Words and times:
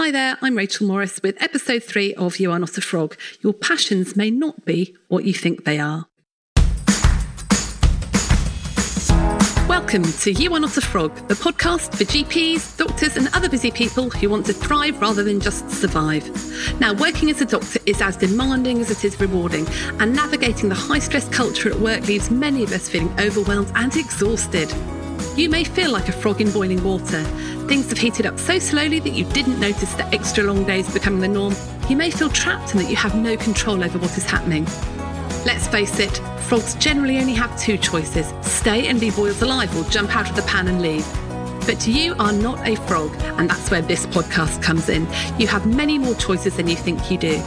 Hi 0.00 0.10
there, 0.10 0.38
I'm 0.40 0.56
Rachel 0.56 0.86
Morris 0.86 1.20
with 1.22 1.36
episode 1.42 1.82
three 1.82 2.14
of 2.14 2.38
You 2.38 2.52
Are 2.52 2.58
Not 2.58 2.78
a 2.78 2.80
Frog. 2.80 3.18
Your 3.42 3.52
passions 3.52 4.16
may 4.16 4.30
not 4.30 4.64
be 4.64 4.96
what 5.08 5.26
you 5.26 5.34
think 5.34 5.66
they 5.66 5.78
are. 5.78 6.06
Welcome 9.68 10.04
to 10.04 10.32
You 10.32 10.54
Are 10.54 10.60
Not 10.60 10.78
a 10.78 10.80
Frog, 10.80 11.14
the 11.28 11.34
podcast 11.34 11.94
for 11.98 12.04
GPs, 12.04 12.78
doctors, 12.78 13.18
and 13.18 13.28
other 13.34 13.50
busy 13.50 13.70
people 13.70 14.08
who 14.08 14.30
want 14.30 14.46
to 14.46 14.54
thrive 14.54 14.98
rather 15.02 15.22
than 15.22 15.38
just 15.38 15.68
survive. 15.70 16.24
Now, 16.80 16.94
working 16.94 17.28
as 17.28 17.42
a 17.42 17.44
doctor 17.44 17.78
is 17.84 18.00
as 18.00 18.16
demanding 18.16 18.80
as 18.80 18.90
it 18.90 19.04
is 19.04 19.20
rewarding, 19.20 19.68
and 19.98 20.16
navigating 20.16 20.70
the 20.70 20.74
high 20.74 21.00
stress 21.00 21.28
culture 21.28 21.68
at 21.68 21.78
work 21.78 22.08
leaves 22.08 22.30
many 22.30 22.62
of 22.62 22.72
us 22.72 22.88
feeling 22.88 23.12
overwhelmed 23.20 23.70
and 23.74 23.94
exhausted. 23.94 24.74
You 25.36 25.48
may 25.48 25.64
feel 25.64 25.90
like 25.90 26.08
a 26.08 26.12
frog 26.12 26.40
in 26.40 26.50
boiling 26.50 26.82
water. 26.84 27.22
Things 27.68 27.88
have 27.88 27.98
heated 27.98 28.26
up 28.26 28.38
so 28.38 28.58
slowly 28.58 28.98
that 29.00 29.12
you 29.12 29.24
didn't 29.26 29.60
notice 29.60 29.94
the 29.94 30.06
extra 30.06 30.44
long 30.44 30.64
days 30.64 30.92
becoming 30.92 31.20
the 31.20 31.28
norm. 31.28 31.54
You 31.88 31.96
may 31.96 32.10
feel 32.10 32.28
trapped 32.28 32.72
and 32.72 32.80
that 32.80 32.90
you 32.90 32.96
have 32.96 33.14
no 33.14 33.36
control 33.36 33.82
over 33.82 33.98
what 33.98 34.16
is 34.16 34.24
happening. 34.24 34.64
Let's 35.46 35.68
face 35.68 35.98
it, 35.98 36.18
frogs 36.42 36.74
generally 36.74 37.18
only 37.18 37.34
have 37.34 37.58
two 37.58 37.78
choices 37.78 38.32
stay 38.42 38.88
and 38.88 39.00
be 39.00 39.10
boiled 39.10 39.40
alive 39.40 39.74
or 39.76 39.88
jump 39.90 40.14
out 40.14 40.28
of 40.28 40.36
the 40.36 40.42
pan 40.42 40.68
and 40.68 40.82
leave. 40.82 41.06
But 41.66 41.86
you 41.86 42.14
are 42.18 42.32
not 42.32 42.66
a 42.66 42.76
frog, 42.86 43.14
and 43.38 43.48
that's 43.48 43.70
where 43.70 43.80
this 43.82 44.06
podcast 44.06 44.62
comes 44.62 44.88
in. 44.88 45.06
You 45.38 45.46
have 45.46 45.66
many 45.66 45.98
more 45.98 46.14
choices 46.14 46.56
than 46.56 46.68
you 46.68 46.76
think 46.76 47.10
you 47.10 47.16
do. 47.16 47.42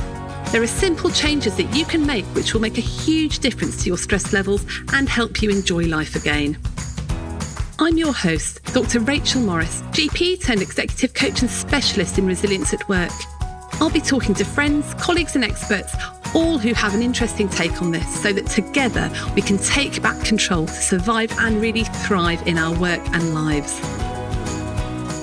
There 0.52 0.62
are 0.62 0.68
simple 0.68 1.10
changes 1.10 1.56
that 1.58 1.76
you 1.76 1.86
can 1.86 2.06
make 2.06 2.26
which 2.28 2.54
will 2.54 2.62
make 2.62 2.78
a 2.78 2.82
huge 2.82 3.40
difference 3.40 3.84
to 3.84 3.88
your 3.90 3.98
stress 3.98 4.34
levels 4.34 4.66
and 4.94 5.10
help 5.10 5.42
you 5.42 5.50
enjoy 5.50 5.86
life 5.86 6.16
again. 6.16 6.58
I'm 7.80 7.98
your 7.98 8.14
host, 8.14 8.64
Dr. 8.74 9.00
Rachel 9.00 9.42
Morris, 9.42 9.82
GP 9.92 10.44
turned 10.44 10.62
executive 10.62 11.16
coach 11.16 11.42
and 11.42 11.50
specialist 11.50 12.20
in 12.20 12.28
resilience 12.28 12.72
at 12.72 12.88
work. 12.88 13.12
I'll 13.82 13.90
be 13.90 14.00
talking 14.00 14.36
to 14.36 14.46
friends, 14.46 14.94
colleagues, 14.96 15.36
and 15.36 15.44
experts, 15.44 15.96
all 16.36 16.60
who 16.60 16.76
have 16.76 16.94
an 16.94 17.02
interesting 17.02 17.50
take 17.50 17.82
on 17.82 17.92
this, 17.92 18.22
so 18.22 18.32
that 18.32 18.46
together 18.46 19.12
we 19.34 19.42
can 19.42 19.58
take 19.58 20.04
back 20.04 20.24
control 20.24 20.68
to 20.68 20.74
survive 20.74 21.32
and 21.40 21.60
really 21.60 21.84
thrive 21.84 22.46
in 22.48 22.60
our 22.60 22.78
work 22.80 23.02
and 23.08 23.34
lives. 23.34 23.80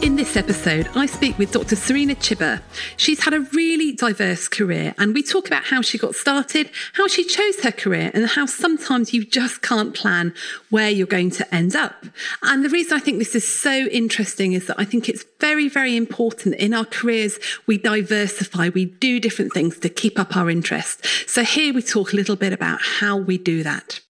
In 0.02 0.16
this 0.16 0.34
episode, 0.34 0.88
I 0.94 1.04
speak 1.04 1.36
with 1.36 1.52
Dr. 1.52 1.76
Serena 1.76 2.14
Chibber. 2.14 2.62
She's 2.96 3.22
had 3.22 3.34
a 3.34 3.40
really 3.40 3.92
diverse 3.92 4.48
career, 4.48 4.94
and 4.96 5.12
we 5.12 5.22
talk 5.22 5.46
about 5.46 5.64
how 5.64 5.82
she 5.82 5.98
got 5.98 6.14
started, 6.14 6.70
how 6.94 7.06
she 7.06 7.22
chose 7.22 7.60
her 7.60 7.70
career, 7.70 8.10
and 8.14 8.26
how 8.26 8.46
sometimes 8.46 9.12
you 9.12 9.26
just 9.26 9.60
can't 9.60 9.94
plan 9.94 10.32
where 10.70 10.88
you're 10.88 11.06
going 11.06 11.30
to 11.32 11.54
end 11.54 11.76
up. 11.76 12.06
And 12.42 12.64
the 12.64 12.70
reason 12.70 12.96
I 12.96 13.00
think 13.00 13.18
this 13.18 13.34
is 13.34 13.46
so 13.46 13.70
interesting 13.88 14.54
is 14.54 14.68
that 14.68 14.80
I 14.80 14.86
think 14.86 15.06
it's 15.06 15.26
very, 15.38 15.68
very 15.68 15.94
important 15.98 16.54
in 16.54 16.72
our 16.72 16.86
careers 16.86 17.38
we 17.66 17.76
diversify, 17.76 18.70
we 18.70 18.86
do 18.86 19.20
different 19.20 19.52
things 19.52 19.78
to 19.80 19.90
keep 19.90 20.18
up 20.18 20.34
our 20.34 20.48
interest. 20.48 21.04
So 21.28 21.44
here 21.44 21.74
we 21.74 21.82
talk 21.82 22.14
a 22.14 22.16
little 22.16 22.36
bit 22.36 22.54
about 22.54 22.80
how 22.80 23.18
we 23.18 23.36
do 23.36 23.62
that. 23.64 24.00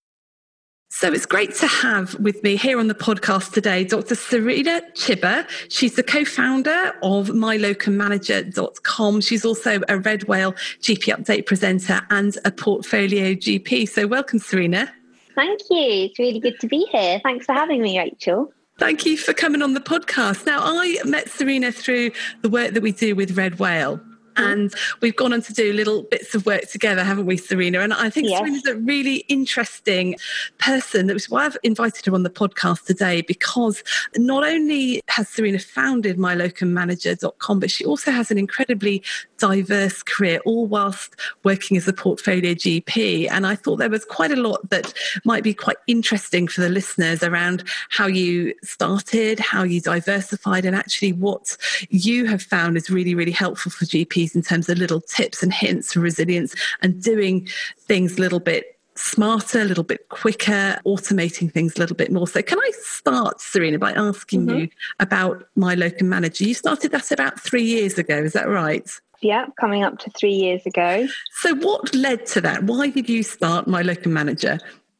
So 1.00 1.10
it's 1.10 1.24
great 1.24 1.54
to 1.54 1.66
have 1.66 2.14
with 2.20 2.42
me 2.42 2.56
here 2.56 2.78
on 2.78 2.88
the 2.88 2.94
podcast 2.94 3.54
today 3.54 3.84
Dr. 3.84 4.14
Serena 4.14 4.82
Chibber. 4.92 5.48
She's 5.70 5.96
the 5.96 6.02
co-founder 6.02 6.92
of 7.02 7.28
mylocummanager.com. 7.28 9.22
She's 9.22 9.46
also 9.46 9.80
a 9.88 9.98
Red 9.98 10.24
Whale 10.24 10.52
GP 10.52 11.16
Update 11.16 11.46
presenter 11.46 12.02
and 12.10 12.36
a 12.44 12.50
portfolio 12.50 13.32
GP. 13.32 13.88
So 13.88 14.06
welcome, 14.06 14.40
Serena. 14.40 14.92
Thank 15.34 15.60
you. 15.70 16.04
It's 16.04 16.18
really 16.18 16.38
good 16.38 16.60
to 16.60 16.66
be 16.66 16.86
here. 16.92 17.18
Thanks 17.24 17.46
for 17.46 17.54
having 17.54 17.80
me, 17.80 17.98
Rachel. 17.98 18.52
Thank 18.78 19.06
you 19.06 19.16
for 19.16 19.32
coming 19.32 19.62
on 19.62 19.72
the 19.72 19.80
podcast. 19.80 20.44
Now, 20.44 20.60
I 20.62 20.98
met 21.06 21.30
Serena 21.30 21.72
through 21.72 22.10
the 22.42 22.50
work 22.50 22.74
that 22.74 22.82
we 22.82 22.92
do 22.92 23.14
with 23.14 23.38
Red 23.38 23.58
Whale. 23.58 24.02
Mm-hmm. 24.40 24.52
And 24.52 24.74
we've 25.00 25.16
gone 25.16 25.32
on 25.32 25.42
to 25.42 25.52
do 25.52 25.72
little 25.72 26.02
bits 26.04 26.34
of 26.34 26.46
work 26.46 26.68
together, 26.68 27.04
haven't 27.04 27.26
we, 27.26 27.36
Serena? 27.36 27.80
And 27.80 27.92
I 27.92 28.10
think 28.10 28.28
yes. 28.28 28.38
Serena's 28.38 28.66
a 28.66 28.76
really 28.76 29.16
interesting 29.28 30.16
person. 30.58 31.06
That 31.06 31.14
was 31.14 31.28
why 31.28 31.46
I've 31.46 31.56
invited 31.62 32.06
her 32.06 32.14
on 32.14 32.22
the 32.22 32.30
podcast 32.30 32.84
today, 32.84 33.22
because 33.22 33.82
not 34.16 34.44
only 34.44 35.02
has 35.08 35.28
Serena 35.28 35.58
founded 35.58 36.16
mylocummanager.com, 36.16 37.60
but 37.60 37.70
she 37.70 37.84
also 37.84 38.10
has 38.10 38.30
an 38.30 38.38
incredibly 38.38 39.02
diverse 39.38 40.02
career, 40.02 40.40
all 40.44 40.66
whilst 40.66 41.16
working 41.44 41.76
as 41.76 41.88
a 41.88 41.92
portfolio 41.92 42.54
GP. 42.54 43.28
And 43.30 43.46
I 43.46 43.54
thought 43.54 43.76
there 43.76 43.90
was 43.90 44.04
quite 44.04 44.30
a 44.30 44.36
lot 44.36 44.68
that 44.70 44.92
might 45.24 45.42
be 45.42 45.54
quite 45.54 45.76
interesting 45.86 46.46
for 46.46 46.60
the 46.60 46.68
listeners 46.68 47.22
around 47.22 47.64
how 47.88 48.06
you 48.06 48.54
started, 48.62 49.38
how 49.40 49.62
you 49.62 49.80
diversified, 49.80 50.64
and 50.64 50.76
actually 50.76 51.12
what 51.12 51.56
you 51.88 52.26
have 52.26 52.42
found 52.42 52.76
is 52.76 52.90
really, 52.90 53.14
really 53.14 53.32
helpful 53.32 53.72
for 53.72 53.84
GPs 53.84 54.29
in 54.34 54.42
terms 54.42 54.68
of 54.68 54.78
little 54.78 55.00
tips 55.00 55.42
and 55.42 55.52
hints 55.52 55.92
for 55.92 56.00
resilience 56.00 56.54
and 56.82 57.02
doing 57.02 57.48
things 57.86 58.18
a 58.18 58.20
little 58.20 58.40
bit 58.40 58.76
smarter, 58.96 59.60
a 59.60 59.64
little 59.64 59.84
bit 59.84 60.08
quicker, 60.08 60.78
automating 60.86 61.52
things 61.52 61.76
a 61.76 61.80
little 61.80 61.96
bit 61.96 62.12
more. 62.12 62.28
So, 62.28 62.42
can 62.42 62.58
I 62.58 62.70
start, 62.80 63.40
Serena, 63.40 63.78
by 63.78 63.92
asking 63.92 64.46
mm-hmm. 64.46 64.58
you 64.58 64.68
about 64.98 65.44
my 65.56 65.74
locum 65.74 66.08
manager? 66.08 66.44
You 66.44 66.54
started 66.54 66.92
that 66.92 67.10
about 67.10 67.40
three 67.40 67.64
years 67.64 67.98
ago, 67.98 68.16
is 68.16 68.34
that 68.34 68.48
right? 68.48 68.88
Yeah, 69.22 69.46
coming 69.60 69.82
up 69.82 69.98
to 70.00 70.10
three 70.10 70.32
years 70.32 70.64
ago. 70.64 71.06
So, 71.40 71.54
what 71.56 71.94
led 71.94 72.26
to 72.26 72.40
that? 72.42 72.64
Why 72.64 72.88
did 72.88 73.08
you 73.08 73.22
start 73.22 73.66
My 73.66 73.82
Locum 73.82 74.12
Manager? 74.12 74.58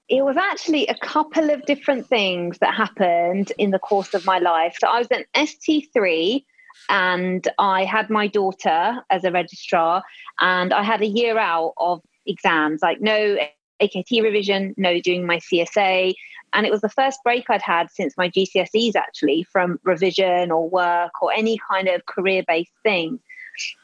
It 0.09 0.25
was 0.25 0.37
actually 0.37 0.87
a 0.89 0.97
couple 0.97 1.51
of 1.51 1.65
different 1.67 2.07
things 2.07 2.59
that 2.59 2.75
happened 2.75 3.53
in 3.59 3.71
the 3.71 3.79
course 3.79 4.13
of 4.13 4.27
my 4.27 4.39
life. 4.39 4.77
So, 4.79 4.89
I 4.89 4.99
was 4.99 5.09
an 5.11 5.25
ST3 5.35 6.45
and 6.91 7.49
I 7.59 7.85
had 7.85 8.11
my 8.11 8.27
daughter 8.27 9.03
as 9.09 9.25
a 9.25 9.31
registrar, 9.31 10.03
and 10.41 10.75
I 10.75 10.83
had 10.83 11.01
a 11.01 11.07
year 11.07 11.39
out 11.39 11.73
of 11.79 12.03
exams, 12.27 12.83
like 12.83 13.01
no 13.01 13.39
AKT 13.81 14.23
revision, 14.23 14.75
no 14.77 15.01
doing 15.01 15.25
my 15.27 15.39
CSA. 15.39 16.15
And 16.53 16.67
it 16.67 16.73
was 16.73 16.81
the 16.81 16.89
first 16.89 17.21
break 17.23 17.49
I'd 17.49 17.63
had 17.63 17.91
since 17.91 18.17
my 18.17 18.29
GCSEs, 18.29 18.97
actually, 18.97 19.45
from 19.45 19.79
revision 19.85 20.51
or 20.51 20.69
work 20.69 21.13
or 21.23 21.33
any 21.33 21.59
kind 21.71 21.89
of 21.89 22.05
career 22.07 22.43
based 22.47 22.73
thing. 22.83 23.21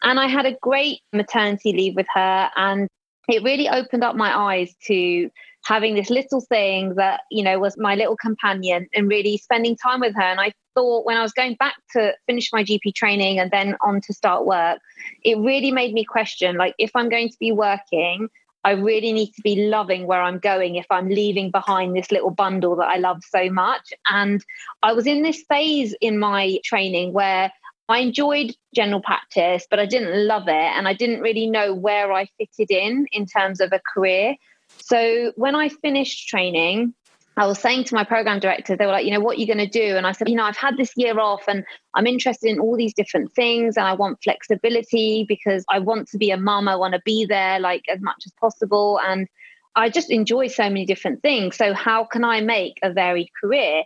And 0.03 0.19
I 0.19 0.27
had 0.27 0.47
a 0.47 0.57
great 0.61 1.01
maternity 1.13 1.73
leave 1.73 1.95
with 1.95 2.09
her. 2.13 2.51
And 2.57 2.89
it 3.29 3.43
really 3.43 3.69
opened 3.69 4.03
up 4.05 4.17
my 4.17 4.37
eyes 4.37 4.75
to 4.87 5.31
having 5.65 5.95
this 5.95 6.11
little 6.11 6.41
thing 6.41 6.95
that, 6.97 7.21
you 7.31 7.43
know, 7.43 7.59
was 7.59 7.77
my 7.79 7.95
little 7.95 8.17
companion 8.17 8.89
and 8.95 9.09
really 9.09 9.37
spending 9.37 9.77
time 9.77 10.01
with 10.01 10.15
her. 10.15 10.23
And 10.23 10.41
I 10.41 10.53
thought 10.77 11.07
when 11.07 11.17
I 11.17 11.23
was 11.23 11.33
going 11.33 11.55
back 11.55 11.75
to 11.95 12.13
finish 12.27 12.53
my 12.53 12.63
GP 12.63 12.95
training 12.95 13.41
and 13.41 13.51
then 13.51 13.77
on 13.83 14.01
to 14.03 14.13
start 14.13 14.47
work, 14.47 14.79
it 15.25 15.39
really 15.39 15.73
made 15.73 15.93
me 15.93 16.05
question 16.05 16.57
like, 16.57 16.75
if 16.79 16.91
I'm 16.95 17.09
going 17.09 17.31
to 17.31 17.37
be 17.41 17.51
working, 17.51 18.29
I 18.63 18.73
really 18.73 19.13
need 19.13 19.33
to 19.35 19.43
be 19.43 19.67
loving 19.69 20.07
where 20.07 20.21
I'm 20.21 20.39
going 20.39 20.75
if 20.75 20.87
I'm 20.91 21.09
leaving 21.09 21.51
behind 21.51 21.97
this 21.97 22.11
little 22.11 22.31
bundle 22.31 22.77
that 22.77 22.89
I 22.89 22.97
love 22.97 23.23
so 23.29 23.49
much. 23.49 23.93
And 24.09 24.45
I 24.83 24.93
was 24.93 25.07
in 25.07 25.23
this 25.23 25.43
phase 25.49 25.95
in 26.01 26.19
my 26.19 26.59
training 26.65 27.13
where 27.13 27.53
I 27.89 27.99
enjoyed 28.01 28.55
general 28.75 29.01
practice, 29.01 29.67
but 29.71 29.79
I 29.79 29.87
didn't 29.87 30.27
love 30.27 30.49
it. 30.49 30.51
And 30.77 30.89
I 30.89 30.95
didn't 30.95 31.21
really 31.21 31.47
know 31.47 31.73
where 31.75 32.13
I 32.13 32.29
fitted 32.39 32.71
in 32.71 33.07
in 33.13 33.27
terms 33.27 33.61
of 33.61 33.73
a 33.73 33.81
career. 33.95 34.35
So 34.79 35.33
when 35.37 35.55
I 35.55 35.69
finished 35.69 36.29
training, 36.29 36.93
I 37.39 37.47
was 37.47 37.59
saying 37.59 37.85
to 37.85 37.95
my 37.95 38.05
program 38.05 38.41
director, 38.41 38.77
they 38.77 38.87
were 38.87 38.93
like, 38.93 39.05
you 39.05 39.11
know, 39.11 39.21
what 39.21 39.37
are 39.37 39.41
you 39.41 39.47
going 39.47 39.59
to 39.59 39.67
do? 39.67 39.97
And 39.97 40.07
I 40.07 40.13
said, 40.13 40.29
you 40.29 40.37
know, 40.37 40.45
I've 40.45 40.57
had 40.57 40.79
this 40.79 40.93
year 40.97 41.21
off 41.21 41.45
and 41.49 41.65
I'm 41.93 42.07
interested 42.07 42.49
in 42.49 42.59
all 42.59 42.77
these 42.77 42.95
different 42.95 43.33
things 43.33 43.77
and 43.77 43.87
I 43.87 43.93
want 43.93 44.23
flexibility 44.23 45.25
because 45.29 45.65
I 45.69 45.79
want 45.81 46.09
to 46.09 46.19
be 46.19 46.31
a 46.31 46.39
mum. 46.39 46.67
I 46.67 46.77
want 46.77 46.95
to 46.95 47.03
be 47.05 47.27
there 47.27 47.61
like 47.61 47.85
as 47.91 48.01
much 48.01 48.23
as 48.25 48.33
possible. 48.41 48.99
And 49.07 49.29
I 49.75 49.91
just 49.91 50.11
enjoy 50.11 50.47
so 50.49 50.65
many 50.65 50.87
different 50.87 51.21
things. 51.21 51.57
So, 51.57 51.75
how 51.75 52.05
can 52.05 52.25
I 52.25 52.41
make 52.41 52.79
a 52.83 52.91
varied 52.91 53.29
career? 53.39 53.83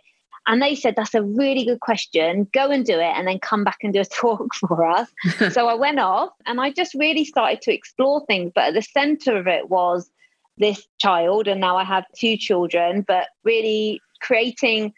And 0.47 0.61
they 0.61 0.73
said, 0.73 0.95
That's 0.95 1.13
a 1.13 1.21
really 1.21 1.65
good 1.65 1.81
question. 1.81 2.47
Go 2.53 2.71
and 2.71 2.85
do 2.85 2.93
it 2.93 3.13
and 3.17 3.27
then 3.27 3.39
come 3.39 3.65
back 3.65 3.79
and 3.83 3.93
do 3.93 3.99
a 3.99 4.05
talk 4.21 4.53
for 4.55 4.87
us. 4.87 5.09
so 5.51 5.67
I 5.67 5.73
went 5.73 5.99
off 5.99 6.29
and 6.45 6.61
I 6.61 6.71
just 6.71 6.93
really 6.93 7.25
started 7.25 7.61
to 7.63 7.73
explore 7.73 8.25
things. 8.25 8.53
But 8.55 8.69
at 8.69 8.73
the 8.75 8.81
center 8.81 9.37
of 9.37 9.47
it 9.47 9.69
was 9.69 10.09
this 10.57 10.85
child. 10.99 11.47
And 11.47 11.61
now 11.61 11.77
I 11.77 11.83
have 11.83 12.05
two 12.15 12.37
children, 12.37 13.03
but 13.07 13.27
really 13.43 14.01
creating 14.21 14.93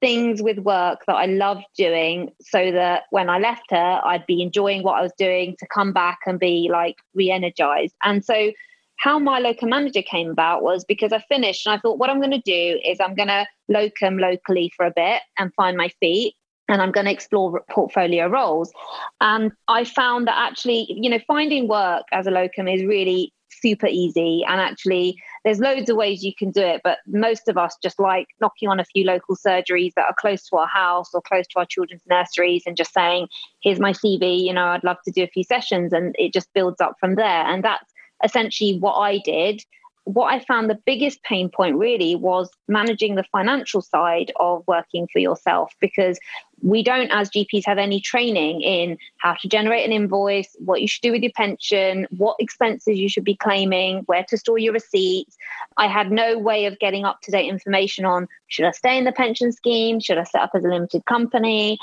things 0.00 0.42
with 0.42 0.58
work 0.58 1.00
that 1.06 1.14
I 1.14 1.26
loved 1.26 1.64
doing 1.76 2.30
so 2.42 2.70
that 2.70 3.04
when 3.10 3.30
I 3.30 3.38
left 3.38 3.70
her, 3.70 4.00
I'd 4.04 4.26
be 4.26 4.42
enjoying 4.42 4.82
what 4.82 4.98
I 4.98 5.02
was 5.02 5.12
doing 5.16 5.56
to 5.58 5.66
come 5.72 5.92
back 5.92 6.18
and 6.26 6.38
be 6.38 6.68
like 6.70 6.96
re 7.14 7.30
energized. 7.30 7.94
And 8.02 8.24
so 8.24 8.52
how 8.98 9.18
my 9.18 9.38
locum 9.38 9.70
manager 9.70 10.02
came 10.02 10.30
about 10.30 10.62
was 10.62 10.84
because 10.84 11.12
I 11.12 11.22
finished 11.28 11.66
and 11.66 11.74
I 11.74 11.78
thought, 11.78 11.98
what 11.98 12.10
I'm 12.10 12.20
going 12.20 12.30
to 12.30 12.38
do 12.38 12.80
is 12.84 12.98
I'm 13.00 13.14
going 13.14 13.28
to 13.28 13.46
locum 13.68 14.18
locally 14.18 14.72
for 14.76 14.86
a 14.86 14.92
bit 14.94 15.22
and 15.38 15.52
find 15.54 15.76
my 15.76 15.88
feet. 16.00 16.34
And 16.68 16.82
I'm 16.82 16.90
going 16.90 17.04
to 17.04 17.12
explore 17.12 17.62
portfolio 17.70 18.26
roles. 18.26 18.72
And 19.20 19.52
I 19.68 19.84
found 19.84 20.26
that 20.26 20.36
actually, 20.36 20.86
you 20.88 21.08
know, 21.08 21.20
finding 21.26 21.68
work 21.68 22.02
as 22.12 22.26
a 22.26 22.32
locum 22.32 22.66
is 22.66 22.84
really 22.84 23.32
super 23.66 23.88
easy. 23.88 24.44
And 24.46 24.60
actually, 24.60 25.20
there's 25.44 25.58
loads 25.58 25.90
of 25.90 25.96
ways 25.96 26.22
you 26.22 26.32
can 26.38 26.50
do 26.50 26.60
it, 26.60 26.82
but 26.84 26.98
most 27.06 27.48
of 27.48 27.56
us 27.56 27.76
just 27.82 27.98
like 27.98 28.28
knocking 28.40 28.68
on 28.68 28.78
a 28.78 28.84
few 28.84 29.04
local 29.04 29.36
surgeries 29.36 29.92
that 29.94 30.04
are 30.04 30.14
close 30.18 30.48
to 30.48 30.56
our 30.56 30.68
house 30.68 31.10
or 31.12 31.20
close 31.20 31.46
to 31.48 31.58
our 31.58 31.66
children's 31.66 32.06
nurseries 32.08 32.62
and 32.66 32.76
just 32.76 32.92
saying, 32.92 33.28
here's 33.62 33.80
my 33.80 33.92
CV, 33.92 34.40
you 34.40 34.52
know, 34.52 34.66
I'd 34.66 34.84
love 34.84 34.98
to 35.04 35.10
do 35.10 35.24
a 35.24 35.28
few 35.28 35.42
sessions. 35.42 35.92
And 35.92 36.14
it 36.18 36.32
just 36.32 36.52
builds 36.54 36.80
up 36.80 36.94
from 37.00 37.16
there. 37.16 37.44
And 37.46 37.64
that's 37.64 37.92
essentially 38.24 38.78
what 38.78 38.94
I 38.94 39.18
did 39.24 39.62
what 40.06 40.32
I 40.32 40.38
found 40.38 40.70
the 40.70 40.78
biggest 40.86 41.20
pain 41.24 41.48
point 41.48 41.76
really 41.76 42.14
was 42.14 42.48
managing 42.68 43.16
the 43.16 43.24
financial 43.32 43.82
side 43.82 44.30
of 44.38 44.62
working 44.68 45.08
for 45.12 45.18
yourself 45.18 45.72
because 45.80 46.16
we 46.62 46.82
don't, 46.82 47.10
as 47.10 47.30
GPs, 47.30 47.66
have 47.66 47.78
any 47.78 48.00
training 48.00 48.62
in 48.62 48.98
how 49.18 49.34
to 49.34 49.48
generate 49.48 49.84
an 49.84 49.92
invoice, 49.92 50.56
what 50.58 50.80
you 50.80 50.88
should 50.88 51.02
do 51.02 51.12
with 51.12 51.22
your 51.22 51.32
pension, 51.36 52.06
what 52.16 52.36
expenses 52.38 52.98
you 52.98 53.08
should 53.08 53.24
be 53.24 53.36
claiming, 53.36 54.00
where 54.06 54.24
to 54.28 54.38
store 54.38 54.58
your 54.58 54.72
receipts. 54.72 55.36
I 55.76 55.86
had 55.86 56.10
no 56.10 56.38
way 56.38 56.66
of 56.66 56.78
getting 56.78 57.04
up 57.04 57.20
to 57.22 57.30
date 57.30 57.48
information 57.48 58.04
on 58.04 58.26
should 58.48 58.64
I 58.64 58.70
stay 58.70 58.96
in 58.96 59.04
the 59.04 59.12
pension 59.12 59.52
scheme? 59.52 60.00
Should 60.00 60.18
I 60.18 60.24
set 60.24 60.40
up 60.40 60.50
as 60.54 60.64
a 60.64 60.68
limited 60.68 61.04
company? 61.04 61.78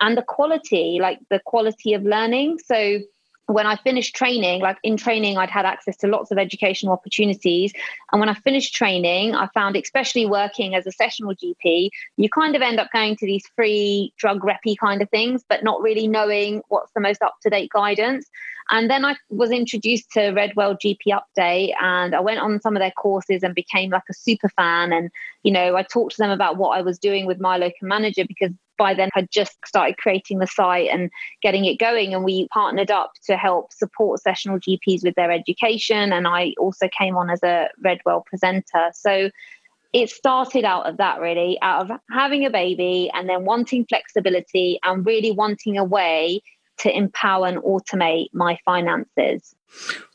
And 0.00 0.16
the 0.16 0.22
quality, 0.22 0.98
like 1.00 1.18
the 1.30 1.40
quality 1.44 1.94
of 1.94 2.02
learning. 2.02 2.58
So, 2.64 3.00
when 3.46 3.66
I 3.66 3.76
finished 3.76 4.14
training, 4.14 4.62
like 4.62 4.78
in 4.82 4.96
training, 4.96 5.36
I'd 5.36 5.50
had 5.50 5.66
access 5.66 5.96
to 5.98 6.06
lots 6.06 6.30
of 6.30 6.38
educational 6.38 6.92
opportunities. 6.92 7.72
And 8.10 8.20
when 8.20 8.28
I 8.28 8.34
finished 8.34 8.74
training, 8.74 9.34
I 9.34 9.48
found, 9.48 9.76
especially 9.76 10.24
working 10.24 10.74
as 10.74 10.86
a 10.86 10.92
sessional 10.92 11.34
GP, 11.34 11.90
you 12.16 12.28
kind 12.30 12.56
of 12.56 12.62
end 12.62 12.80
up 12.80 12.90
going 12.92 13.16
to 13.16 13.26
these 13.26 13.44
free 13.54 14.14
drug 14.16 14.40
reppy 14.40 14.76
kind 14.78 15.02
of 15.02 15.10
things, 15.10 15.44
but 15.48 15.62
not 15.62 15.82
really 15.82 16.08
knowing 16.08 16.62
what's 16.68 16.92
the 16.94 17.00
most 17.00 17.22
up 17.22 17.34
to 17.42 17.50
date 17.50 17.70
guidance. 17.70 18.26
And 18.70 18.90
then 18.90 19.04
I 19.04 19.16
was 19.28 19.50
introduced 19.50 20.10
to 20.12 20.30
Red 20.30 20.52
Whale 20.56 20.76
GP 20.76 21.08
Update 21.08 21.74
and 21.82 22.14
I 22.14 22.20
went 22.20 22.40
on 22.40 22.62
some 22.62 22.76
of 22.76 22.80
their 22.80 22.92
courses 22.92 23.42
and 23.42 23.54
became 23.54 23.90
like 23.90 24.04
a 24.10 24.14
super 24.14 24.48
fan. 24.48 24.90
And, 24.90 25.10
you 25.42 25.52
know, 25.52 25.76
I 25.76 25.82
talked 25.82 26.12
to 26.12 26.22
them 26.22 26.30
about 26.30 26.56
what 26.56 26.78
I 26.78 26.80
was 26.80 26.98
doing 26.98 27.26
with 27.26 27.40
my 27.40 27.58
locum 27.58 27.88
manager 27.88 28.24
because 28.26 28.52
by 28.76 28.94
then 28.94 29.10
had 29.12 29.28
just 29.30 29.56
started 29.64 29.96
creating 29.98 30.38
the 30.38 30.46
site 30.46 30.88
and 30.90 31.10
getting 31.42 31.64
it 31.64 31.78
going. 31.78 32.14
And 32.14 32.24
we 32.24 32.48
partnered 32.48 32.90
up 32.90 33.12
to 33.26 33.36
help 33.36 33.72
support 33.72 34.20
sessional 34.20 34.58
GPs 34.58 35.04
with 35.04 35.14
their 35.14 35.30
education. 35.30 36.12
And 36.12 36.26
I 36.26 36.54
also 36.58 36.88
came 36.88 37.16
on 37.16 37.30
as 37.30 37.42
a 37.42 37.68
Red 37.82 37.98
Whale 38.04 38.24
presenter. 38.26 38.90
So 38.92 39.30
it 39.92 40.10
started 40.10 40.64
out 40.64 40.86
of 40.86 40.96
that 40.96 41.20
really, 41.20 41.56
out 41.62 41.88
of 41.88 42.00
having 42.10 42.44
a 42.44 42.50
baby 42.50 43.10
and 43.14 43.28
then 43.28 43.44
wanting 43.44 43.86
flexibility 43.86 44.80
and 44.82 45.06
really 45.06 45.30
wanting 45.30 45.78
a 45.78 45.84
way 45.84 46.42
to 46.78 46.94
empower 46.94 47.46
and 47.46 47.58
automate 47.58 48.26
my 48.32 48.58
finances. 48.64 49.54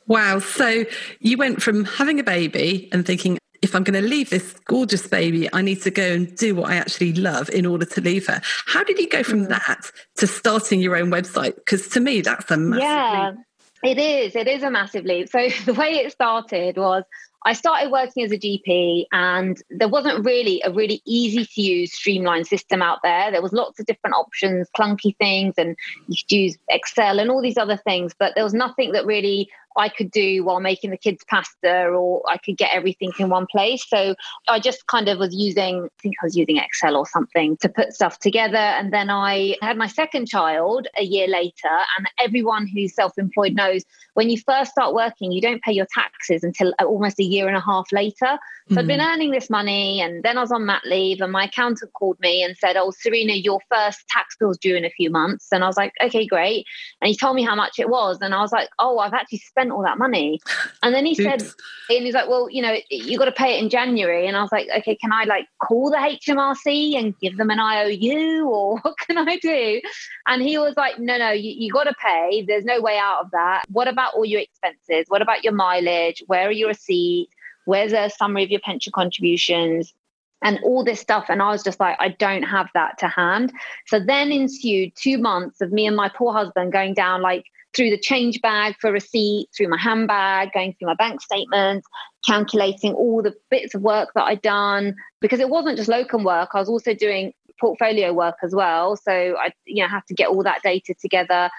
Wow. 0.07 0.39
So 0.39 0.83
you 1.19 1.37
went 1.37 1.61
from 1.61 1.85
having 1.85 2.19
a 2.19 2.23
baby 2.23 2.89
and 2.91 3.05
thinking, 3.05 3.38
if 3.61 3.75
I'm 3.75 3.83
going 3.83 4.01
to 4.01 4.07
leave 4.07 4.29
this 4.29 4.53
gorgeous 4.65 5.07
baby, 5.07 5.49
I 5.53 5.61
need 5.61 5.81
to 5.83 5.91
go 5.91 6.13
and 6.13 6.35
do 6.35 6.55
what 6.55 6.69
I 6.69 6.75
actually 6.75 7.13
love 7.13 7.49
in 7.49 7.65
order 7.65 7.85
to 7.85 8.01
leave 8.01 8.27
her. 8.27 8.41
How 8.65 8.83
did 8.83 8.99
you 8.99 9.09
go 9.09 9.23
from 9.23 9.45
mm. 9.45 9.49
that 9.49 9.91
to 10.17 10.27
starting 10.27 10.79
your 10.79 10.95
own 10.95 11.09
website? 11.09 11.55
Because 11.55 11.87
to 11.89 11.99
me, 11.99 12.21
that's 12.21 12.49
a 12.51 12.57
massive 12.57 12.83
yeah, 12.83 13.31
leap. 13.31 13.39
It 13.81 13.97
is. 13.97 14.35
It 14.35 14.47
is 14.47 14.63
a 14.63 14.71
massive 14.71 15.05
leap. 15.05 15.29
So 15.29 15.49
the 15.65 15.73
way 15.73 15.89
it 15.89 16.11
started 16.11 16.77
was 16.77 17.03
I 17.45 17.53
started 17.53 17.89
working 17.89 18.25
as 18.25 18.31
a 18.33 18.37
GP, 18.37 19.05
and 19.13 19.61
there 19.69 19.87
wasn't 19.87 20.25
really 20.25 20.61
a 20.65 20.71
really 20.71 21.01
easy 21.05 21.45
to 21.45 21.61
use 21.61 21.93
streamlined 21.93 22.47
system 22.47 22.81
out 22.81 22.99
there. 23.01 23.31
There 23.31 23.41
was 23.41 23.53
lots 23.53 23.79
of 23.79 23.85
different 23.85 24.15
options, 24.15 24.67
clunky 24.77 25.15
things, 25.17 25.55
and 25.57 25.77
you 26.07 26.17
could 26.17 26.35
use 26.35 26.57
Excel 26.69 27.19
and 27.19 27.31
all 27.31 27.41
these 27.41 27.57
other 27.57 27.77
things, 27.77 28.13
but 28.17 28.33
there 28.35 28.43
was 28.43 28.53
nothing 28.53 28.91
that 28.91 29.05
really 29.05 29.49
I 29.77 29.89
could 29.89 30.11
do 30.11 30.43
while 30.43 30.59
making 30.59 30.91
the 30.91 30.97
kids 30.97 31.23
pasta 31.27 31.87
or 31.87 32.21
I 32.27 32.37
could 32.37 32.57
get 32.57 32.73
everything 32.73 33.11
in 33.19 33.29
one 33.29 33.47
place. 33.47 33.87
So 33.87 34.15
I 34.47 34.59
just 34.59 34.87
kind 34.87 35.07
of 35.07 35.19
was 35.19 35.33
using, 35.33 35.85
I 35.85 36.01
think 36.01 36.15
I 36.21 36.25
was 36.25 36.35
using 36.35 36.57
Excel 36.57 36.95
or 36.95 37.05
something 37.05 37.57
to 37.57 37.69
put 37.69 37.93
stuff 37.93 38.19
together. 38.19 38.57
And 38.57 38.91
then 38.91 39.09
I 39.09 39.55
had 39.61 39.77
my 39.77 39.87
second 39.87 40.27
child 40.27 40.87
a 40.97 41.03
year 41.03 41.27
later. 41.27 41.69
And 41.97 42.09
everyone 42.19 42.67
who's 42.67 42.93
self 42.93 43.17
employed 43.17 43.53
knows 43.53 43.83
when 44.13 44.29
you 44.29 44.37
first 44.37 44.71
start 44.71 44.93
working, 44.93 45.31
you 45.31 45.41
don't 45.41 45.61
pay 45.61 45.71
your 45.71 45.87
taxes 45.93 46.43
until 46.43 46.73
almost 46.79 47.19
a 47.19 47.23
year 47.23 47.47
and 47.47 47.55
a 47.55 47.61
half 47.61 47.91
later. 47.91 48.37
So 48.69 48.75
mm-hmm. 48.75 48.79
I'd 48.79 48.87
been 48.87 48.99
mm. 48.99 49.13
earning 49.13 49.31
this 49.31 49.49
money 49.49 50.01
and 50.01 50.23
then 50.23 50.37
I 50.37 50.41
was 50.41 50.51
on 50.51 50.65
mat 50.65 50.83
leave 50.85 51.21
and 51.21 51.31
my 51.31 51.45
accountant 51.45 51.93
called 51.93 52.19
me 52.19 52.43
and 52.43 52.55
said, 52.57 52.75
Oh, 52.75 52.91
Serena, 52.91 53.33
your 53.33 53.59
first 53.71 54.07
tax 54.09 54.35
bill's 54.39 54.57
due 54.57 54.75
in 54.75 54.85
a 54.85 54.89
few 54.89 55.09
months. 55.09 55.47
And 55.51 55.63
I 55.63 55.67
was 55.67 55.77
like, 55.77 55.93
Okay, 56.03 56.25
great. 56.25 56.65
And 57.01 57.09
he 57.09 57.15
told 57.15 57.35
me 57.35 57.43
how 57.43 57.55
much 57.55 57.79
it 57.79 57.89
was. 57.89 58.19
And 58.21 58.35
I 58.35 58.41
was 58.41 58.51
like, 58.51 58.69
Oh, 58.77 58.99
I've 58.99 59.13
actually 59.13 59.39
spent 59.39 59.68
all 59.71 59.83
that 59.83 59.97
money. 59.97 60.41
And 60.83 60.93
then 60.93 61.05
he 61.05 61.15
said, 61.15 61.41
and 61.41 62.05
he's 62.05 62.13
like, 62.13 62.29
Well, 62.29 62.49
you 62.49 62.61
know, 62.61 62.75
you 62.89 63.17
got 63.17 63.25
to 63.25 63.31
pay 63.31 63.57
it 63.57 63.63
in 63.63 63.69
January. 63.69 64.27
And 64.27 64.37
I 64.37 64.41
was 64.41 64.51
like, 64.51 64.67
Okay, 64.77 64.95
can 64.95 65.11
I 65.11 65.23
like 65.23 65.47
call 65.61 65.89
the 65.89 65.97
HMRC 65.97 66.97
and 66.97 67.17
give 67.19 67.37
them 67.37 67.49
an 67.49 67.59
IOU 67.59 68.47
or 68.47 68.79
what 68.81 68.95
can 68.97 69.17
I 69.17 69.37
do? 69.37 69.81
And 70.27 70.41
he 70.41 70.57
was 70.57 70.75
like, 70.77 70.99
No, 70.99 71.17
no, 71.17 71.31
you, 71.31 71.51
you 71.57 71.71
got 71.71 71.85
to 71.85 71.93
pay. 72.01 72.43
There's 72.47 72.65
no 72.65 72.81
way 72.81 72.97
out 72.97 73.25
of 73.25 73.31
that. 73.31 73.63
What 73.69 73.87
about 73.87 74.13
all 74.13 74.25
your 74.25 74.41
expenses? 74.41 75.05
What 75.07 75.21
about 75.21 75.43
your 75.43 75.53
mileage? 75.53 76.23
Where 76.27 76.47
are 76.47 76.51
your 76.51 76.69
receipts? 76.69 77.33
Where's 77.65 77.93
a 77.93 78.09
summary 78.09 78.43
of 78.43 78.49
your 78.49 78.61
pension 78.61 78.91
contributions? 78.93 79.93
and 80.41 80.59
all 80.63 80.83
this 80.83 80.99
stuff. 80.99 81.25
And 81.29 81.41
I 81.41 81.49
was 81.49 81.63
just 81.63 81.79
like, 81.79 81.97
I 81.99 82.09
don't 82.09 82.43
have 82.43 82.69
that 82.73 82.97
to 82.99 83.07
hand. 83.07 83.51
So 83.87 83.99
then 83.99 84.31
ensued 84.31 84.93
two 84.95 85.17
months 85.17 85.61
of 85.61 85.71
me 85.71 85.85
and 85.85 85.95
my 85.95 86.09
poor 86.09 86.33
husband 86.33 86.71
going 86.71 86.93
down 86.93 87.21
like 87.21 87.45
through 87.75 87.89
the 87.89 87.99
change 87.99 88.41
bag 88.41 88.75
for 88.79 88.91
receipts, 88.91 89.57
through 89.57 89.69
my 89.69 89.77
handbag, 89.77 90.51
going 90.53 90.73
through 90.73 90.87
my 90.87 90.95
bank 90.95 91.21
statements, 91.21 91.87
calculating 92.25 92.93
all 92.93 93.21
the 93.21 93.35
bits 93.49 93.75
of 93.75 93.81
work 93.81 94.09
that 94.15 94.23
I'd 94.23 94.41
done. 94.41 94.95
Because 95.21 95.39
it 95.39 95.49
wasn't 95.49 95.77
just 95.77 95.89
locum 95.89 96.23
work, 96.23 96.49
I 96.53 96.59
was 96.59 96.69
also 96.69 96.93
doing 96.93 97.33
portfolio 97.59 98.13
work 98.13 98.37
as 98.41 98.55
well. 98.55 98.95
So 98.95 99.11
I, 99.11 99.51
you 99.65 99.83
know, 99.83 99.89
have 99.89 100.05
to 100.05 100.13
get 100.13 100.29
all 100.29 100.43
that 100.43 100.61
data 100.63 100.95
together. 100.99 101.49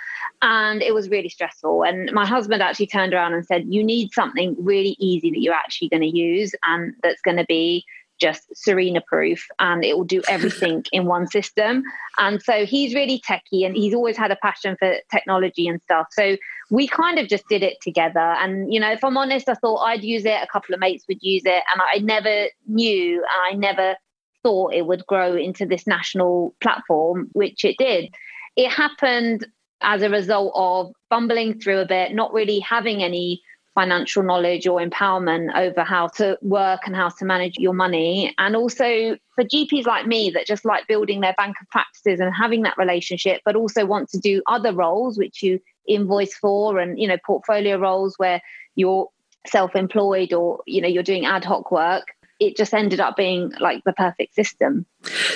And 0.43 0.83
it 0.83 0.95
was 0.95 1.11
really 1.11 1.29
stressful. 1.29 1.85
And 1.85 2.11
my 2.13 2.27
husband 2.27 2.63
actually 2.63 2.87
turned 2.87 3.13
around 3.13 3.35
and 3.35 3.47
said, 3.47 3.65
You 3.69 3.85
need 3.85 4.13
something 4.13 4.57
really 4.59 4.97
easy 4.99 5.31
that 5.31 5.41
you're 5.41 5.55
actually 5.55 5.89
going 5.89 6.03
to 6.03 6.17
use 6.17 6.55
and 6.65 6.95
that's 7.03 7.21
going 7.21 7.37
to 7.37 7.45
be 7.47 7.85
just 8.21 8.55
Serena 8.55 9.01
proof 9.01 9.49
and 9.59 9.85
it 9.85 9.97
will 9.97 10.05
do 10.05 10.23
everything 10.29 10.85
in 10.93 11.07
one 11.07 11.27
system. 11.27 11.83
And 12.19 12.43
so 12.43 12.65
he's 12.67 12.95
really 12.95 13.21
techie 13.21 13.65
and 13.65 13.75
he's 13.75 13.95
always 13.95 14.17
had 14.17 14.31
a 14.31 14.37
passion 14.37 14.77
for 14.79 14.97
technology 15.11 15.67
and 15.67 15.81
stuff. 15.83 16.09
So 16.13 16.37
we 16.71 16.87
kind 16.87 17.19
of 17.19 17.29
just 17.29 17.49
did 17.49 17.63
it 17.63 17.79
together. 17.81 18.21
And, 18.21 18.73
you 18.73 18.79
know, 18.79 18.93
if 18.93 19.03
I'm 19.03 19.17
honest, 19.17 19.49
I 19.49 19.55
thought 19.55 19.79
I'd 19.79 20.05
use 20.05 20.25
it, 20.25 20.41
a 20.43 20.47
couple 20.47 20.75
of 20.75 20.81
mates 20.81 21.05
would 21.09 21.23
use 21.23 21.43
it. 21.45 21.63
And 21.73 21.83
I 21.83 21.99
never 21.99 22.49
knew, 22.67 23.25
I 23.45 23.55
never 23.55 23.97
thought 24.43 24.75
it 24.75 24.87
would 24.87 25.07
grow 25.07 25.35
into 25.37 25.67
this 25.67 25.87
national 25.87 26.55
platform, 26.61 27.29
which 27.33 27.65
it 27.65 27.77
did. 27.79 28.13
It 28.57 28.71
happened 28.71 29.47
as 29.83 30.03
a 30.03 30.11
result 30.11 30.53
of 30.55 30.93
bumbling 31.09 31.59
through 31.59 31.79
a 31.79 31.87
bit, 31.87 32.15
not 32.15 32.33
really 32.33 32.59
having 32.61 33.03
any 33.03 33.43
financial 33.75 34.23
knowledge 34.23 34.67
or 34.67 34.81
empowerment 34.81 35.55
over 35.57 35.85
how 35.85 36.09
to 36.09 36.37
work 36.43 36.81
and 36.87 36.97
how 36.97 37.09
to 37.09 37.25
manage 37.25 37.57
your 37.57 37.73
money. 37.73 38.35
And 38.39 38.57
also 38.57 39.17
for 39.35 39.45
GPs 39.45 39.87
like 39.87 40.07
me 40.07 40.31
that 40.31 40.47
just 40.47 40.65
like 40.65 40.89
building 40.89 41.21
their 41.21 41.35
bank 41.37 41.57
of 41.61 41.69
practices 41.69 42.21
and 42.21 42.35
having 42.35 42.63
that 42.63 42.77
relationship, 42.77 43.43
but 43.45 43.57
also 43.57 43.87
want 43.87 44.09
to 44.11 44.19
do 44.19 44.43
other 44.47 44.73
roles 44.73 45.17
which 45.19 45.43
you 45.43 45.61
invoice 45.87 46.35
for 46.35 46.79
and, 46.79 46.99
you 46.99 47.07
know, 47.07 47.17
portfolio 47.25 47.77
roles 47.77 48.15
where 48.19 48.41
you're 48.75 49.09
self-employed 49.47 50.33
or, 50.33 50.61
you 50.67 50.81
know, 50.81 50.89
you're 50.89 51.03
doing 51.03 51.25
ad 51.25 51.45
hoc 51.45 51.71
work. 51.71 52.09
It 52.39 52.57
just 52.57 52.75
ended 52.75 53.01
up 53.01 53.17
being 53.17 53.53
like 53.61 53.85
the 53.85 53.93
perfect 53.93 54.35
system. 54.35 54.87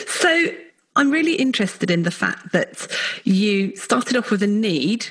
So 0.07 0.49
I'm 0.97 1.11
really 1.11 1.35
interested 1.35 1.91
in 1.91 2.03
the 2.03 2.11
fact 2.11 2.53
that 2.53 2.89
you 3.25 3.75
started 3.77 4.17
off 4.17 4.31
with 4.31 4.43
a 4.43 4.47
need 4.47 5.07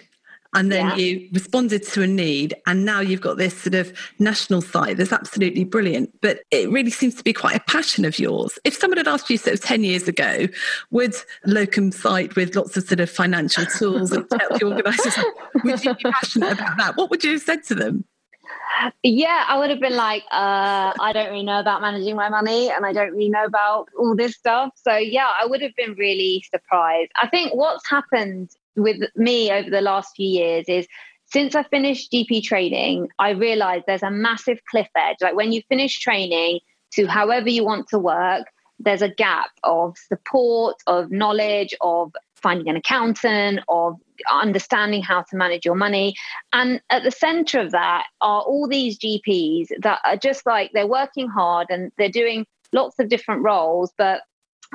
and 0.53 0.71
then 0.71 0.87
yeah. 0.87 0.95
you 0.95 1.29
responded 1.33 1.83
to 1.83 2.01
a 2.01 2.07
need 2.07 2.55
and 2.67 2.85
now 2.85 2.99
you've 2.99 3.21
got 3.21 3.37
this 3.37 3.55
sort 3.57 3.75
of 3.75 3.91
national 4.19 4.61
site 4.61 4.97
that's 4.97 5.11
absolutely 5.11 5.63
brilliant 5.63 6.09
but 6.21 6.39
it 6.51 6.69
really 6.69 6.89
seems 6.89 7.15
to 7.15 7.23
be 7.23 7.33
quite 7.33 7.55
a 7.55 7.59
passion 7.61 8.05
of 8.05 8.19
yours 8.19 8.59
if 8.63 8.73
someone 8.73 8.97
had 8.97 9.07
asked 9.07 9.29
you 9.29 9.37
sort 9.37 9.53
of 9.53 9.61
10 9.61 9.83
years 9.83 10.07
ago 10.07 10.47
would 10.91 11.15
locum 11.45 11.91
site 11.91 12.35
with 12.35 12.55
lots 12.55 12.77
of 12.77 12.83
sort 12.83 12.99
of 12.99 13.09
financial 13.09 13.65
tools 13.65 14.11
and 14.11 14.25
help 14.39 14.61
you 14.61 14.67
organise 14.71 15.19
would 15.63 15.83
you 15.83 15.93
be 15.95 16.03
passionate 16.03 16.53
about 16.53 16.77
that 16.77 16.95
what 16.95 17.09
would 17.09 17.23
you 17.23 17.31
have 17.31 17.41
said 17.41 17.63
to 17.63 17.75
them 17.75 18.05
yeah, 19.03 19.45
I 19.47 19.57
would 19.59 19.69
have 19.69 19.79
been 19.79 19.95
like, 19.95 20.23
uh, 20.31 20.93
I 20.99 21.11
don't 21.13 21.29
really 21.29 21.43
know 21.43 21.59
about 21.59 21.81
managing 21.81 22.15
my 22.15 22.29
money 22.29 22.69
and 22.69 22.85
I 22.85 22.91
don't 22.91 23.11
really 23.11 23.29
know 23.29 23.45
about 23.45 23.87
all 23.97 24.15
this 24.15 24.35
stuff. 24.35 24.71
So, 24.75 24.95
yeah, 24.95 25.27
I 25.39 25.45
would 25.45 25.61
have 25.61 25.75
been 25.75 25.93
really 25.93 26.43
surprised. 26.49 27.11
I 27.21 27.27
think 27.27 27.53
what's 27.53 27.87
happened 27.87 28.49
with 28.75 29.01
me 29.15 29.51
over 29.51 29.69
the 29.69 29.81
last 29.81 30.15
few 30.15 30.27
years 30.27 30.65
is 30.67 30.87
since 31.25 31.55
I 31.55 31.63
finished 31.63 32.11
GP 32.11 32.43
training, 32.43 33.09
I 33.17 33.31
realized 33.31 33.85
there's 33.87 34.03
a 34.03 34.11
massive 34.11 34.59
cliff 34.69 34.89
edge. 34.95 35.17
Like 35.21 35.35
when 35.35 35.51
you 35.51 35.61
finish 35.69 35.99
training 35.99 36.59
to 36.93 37.07
however 37.07 37.49
you 37.49 37.65
want 37.65 37.87
to 37.89 37.99
work, 37.99 38.45
there's 38.79 39.01
a 39.01 39.09
gap 39.09 39.49
of 39.63 39.97
support, 39.97 40.75
of 40.87 41.11
knowledge, 41.11 41.73
of 41.81 42.11
finding 42.35 42.67
an 42.67 42.75
accountant, 42.75 43.61
of 43.67 43.95
understanding 44.31 45.01
how 45.01 45.21
to 45.21 45.35
manage 45.35 45.65
your 45.65 45.75
money. 45.75 46.13
And 46.51 46.81
at 46.89 47.03
the 47.03 47.11
center 47.11 47.59
of 47.59 47.71
that 47.71 48.05
are 48.21 48.41
all 48.41 48.67
these 48.67 48.99
GPs 48.99 49.69
that 49.81 50.01
are 50.05 50.17
just 50.17 50.45
like 50.45 50.71
they're 50.73 50.85
working 50.85 51.29
hard 51.29 51.67
and 51.69 51.91
they're 51.97 52.09
doing 52.09 52.45
lots 52.73 52.99
of 52.99 53.07
different 53.07 53.43
roles, 53.43 53.91
but 53.97 54.21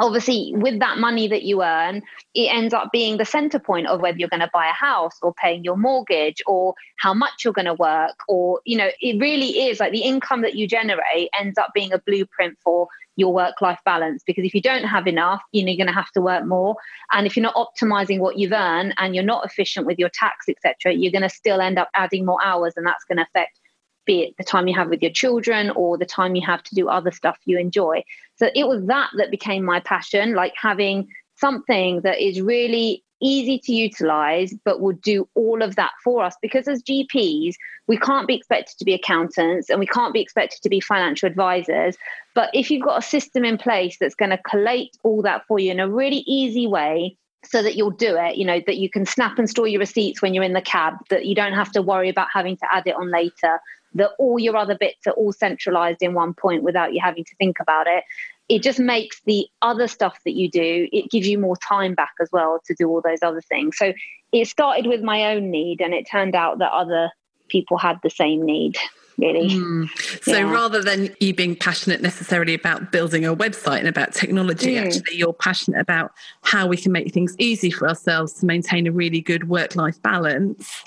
obviously 0.01 0.53
with 0.55 0.79
that 0.81 0.99
money 0.99 1.29
that 1.29 1.43
you 1.43 1.63
earn 1.63 2.03
it 2.35 2.49
ends 2.53 2.75
up 2.75 2.91
being 2.93 3.17
the 3.17 3.25
center 3.25 3.59
point 3.59 3.87
of 3.87 4.01
whether 4.01 4.19
you're 4.19 4.29
going 4.29 4.41
to 4.41 4.51
buy 4.53 4.67
a 4.67 4.73
house 4.73 5.17
or 5.23 5.33
paying 5.35 5.65
your 5.65 5.77
mortgage 5.77 6.43
or 6.47 6.75
how 6.99 7.15
much 7.15 7.45
you're 7.45 7.53
going 7.53 7.65
to 7.65 7.75
work 7.75 8.17
or 8.29 8.61
you 8.65 8.77
know 8.77 8.89
it 9.01 9.21
really 9.21 9.69
is 9.69 9.81
like 9.81 9.93
the 9.93 10.03
income 10.03 10.43
that 10.43 10.55
you 10.55 10.67
generate 10.67 11.29
ends 11.39 11.59
up 11.59 11.71
being 11.75 11.93
a 11.93 11.99
blueprint 11.99 12.57
for 12.63 12.89
your 13.17 13.35
work 13.35 13.61
life 13.61 13.81
balance. 13.85 14.23
Because 14.25 14.45
if 14.45 14.55
you 14.55 14.63
don't 14.63 14.85
have 14.85 15.07
enough 15.07 15.43
you 15.53 15.65
know 15.65 15.71
you're 15.71 15.85
going 15.85 15.93
to 15.93 16.01
have 16.01 16.11
to 16.13 16.21
work 16.21 16.47
more. 16.47 16.77
And 17.13 17.27
if 17.27 17.37
you're 17.37 17.43
not 17.43 17.57
optimizing 17.57 18.21
what 18.21 18.39
you've 18.39 18.53
earned 18.53 18.95
and 18.99 19.15
you're 19.15 19.25
not 19.25 19.45
efficient 19.45 19.87
with 19.87 19.99
your 19.99 20.11
tax 20.11 20.47
etc 20.49 20.95
you're 20.95 21.13
going 21.13 21.23
to 21.23 21.29
still 21.29 21.61
end 21.61 21.79
up 21.79 21.89
adding 21.95 22.25
more 22.25 22.39
hours 22.43 22.75
and 22.77 22.87
that's 22.87 23.05
going 23.05 23.19
to 23.19 23.25
affect 23.25 23.59
be 24.09 24.23
it 24.23 24.35
the 24.39 24.45
time 24.45 24.67
you 24.67 24.75
have 24.75 24.89
with 24.89 25.03
your 25.03 25.13
children 25.13 25.71
or 25.71 25.97
the 25.97 26.13
time 26.19 26.35
you 26.35 26.45
have 26.45 26.63
to 26.63 26.75
do 26.75 26.89
other 26.89 27.13
stuff 27.13 27.39
you 27.45 27.59
enjoy 27.59 28.03
so 28.37 28.51
it 28.55 28.67
was 28.67 28.85
that 28.87 29.11
that 29.19 29.31
became 29.31 29.65
my 29.65 29.79
passion 29.79 30.35
like 30.35 30.55
having 30.61 31.07
something 31.37 32.01
that 32.01 32.19
is 32.21 32.41
really 32.41 33.05
easy 33.21 33.59
to 33.59 33.73
utilize, 33.73 34.55
but 34.65 34.81
will 34.81 34.93
do 34.93 35.29
all 35.35 35.63
of 35.63 35.77
that 35.77 35.93
for 36.03 36.23
us. 36.23 36.37
Because 36.41 36.69
as 36.69 36.83
GPs, 36.83 37.55
we 37.87 37.97
can't 37.97 38.29
be 38.29 38.35
expected 38.35 38.79
to 38.79 38.85
be 38.85 38.95
accountants 38.95 39.71
and 39.71 39.81
we 39.81 39.87
can't 39.87 40.13
be 40.13 40.21
expected 40.21 40.63
to 40.63 40.69
be 40.69 40.81
financial 40.81 41.27
advisors. 41.27 41.97
But 42.35 42.51
if 42.55 42.71
you've 42.71 42.85
got 42.85 42.99
a 42.99 43.07
system 43.07 43.45
in 43.45 43.59
place 43.59 43.97
that's 43.99 44.15
going 44.15 44.31
to 44.31 44.39
collate 44.39 44.97
all 45.03 45.23
that 45.23 45.47
for 45.47 45.59
you 45.59 45.71
in 45.71 45.81
a 45.81 45.89
really 45.89 46.25
easy 46.27 46.67
way, 46.67 47.17
so 47.45 47.63
that 47.63 47.77
you'll 47.77 47.91
do 47.91 48.17
it, 48.17 48.37
you 48.37 48.45
know, 48.45 48.61
that 48.67 48.79
you 48.79 48.91
can 48.91 49.07
snap 49.07 49.39
and 49.39 49.49
store 49.49 49.69
your 49.69 49.79
receipts 49.79 50.21
when 50.21 50.35
you're 50.35 50.43
in 50.43 50.55
the 50.55 50.61
cab, 50.61 50.95
that 51.09 51.25
you 51.25 51.37
don't 51.37 51.53
have 51.53 51.71
to 51.71 51.81
worry 51.81 52.09
about 52.09 52.27
having 52.33 52.57
to 52.57 52.67
add 52.71 52.83
it 52.85 52.97
on 52.97 53.13
later, 53.13 53.61
that 53.95 54.11
all 54.19 54.39
your 54.39 54.57
other 54.57 54.77
bits 54.79 55.07
are 55.07 55.13
all 55.13 55.33
centralized 55.33 56.03
in 56.03 56.15
one 56.15 56.35
point 56.35 56.63
without 56.63 56.93
you 56.93 57.01
having 57.03 57.25
to 57.25 57.35
think 57.37 57.59
about 57.61 57.87
it 57.87 58.05
it 58.49 58.63
just 58.63 58.79
makes 58.79 59.21
the 59.27 59.47
other 59.63 59.87
stuff 59.87 60.19
that 60.25 60.33
you 60.33 60.51
do 60.51 60.89
it 60.93 61.11
gives 61.11 61.29
you 61.29 61.39
more 61.39 61.57
time 61.57 61.95
back 61.95 62.13
as 62.21 62.29
well 62.33 62.61
to 62.65 62.75
do 62.75 62.89
all 62.89 63.03
those 63.03 63.23
other 63.23 63.43
things 63.43 63.77
so 63.77 63.93
it 64.33 64.47
started 64.47 64.87
with 64.87 65.03
my 65.03 65.35
own 65.35 65.51
need 65.51 65.81
and 65.81 65.95
it 65.95 66.09
turned 66.09 66.35
out 66.35 66.59
that 66.59 66.73
other 66.73 67.11
people 67.49 67.79
had 67.79 67.99
the 68.03 68.11
same 68.11 68.43
need 68.43 68.77
really 69.17 69.49
mm. 69.49 70.23
so 70.23 70.39
yeah. 70.39 70.53
rather 70.53 70.83
than 70.83 71.15
you 71.19 71.35
being 71.35 71.57
passionate 71.57 72.01
necessarily 72.01 72.55
about 72.55 72.93
building 72.93 73.25
a 73.25 73.35
website 73.35 73.79
and 73.79 73.89
about 73.89 74.13
technology 74.13 74.75
mm. 74.75 74.85
actually 74.85 75.17
you're 75.17 75.33
passionate 75.33 75.81
about 75.81 76.13
how 76.43 76.67
we 76.67 76.77
can 76.77 76.93
make 76.93 77.13
things 77.13 77.35
easy 77.39 77.71
for 77.71 77.89
ourselves 77.89 78.35
to 78.35 78.47
maintain 78.47 78.87
a 78.87 78.93
really 78.93 79.21
good 79.21 79.49
work 79.49 79.75
life 79.77 80.01
balance 80.03 80.85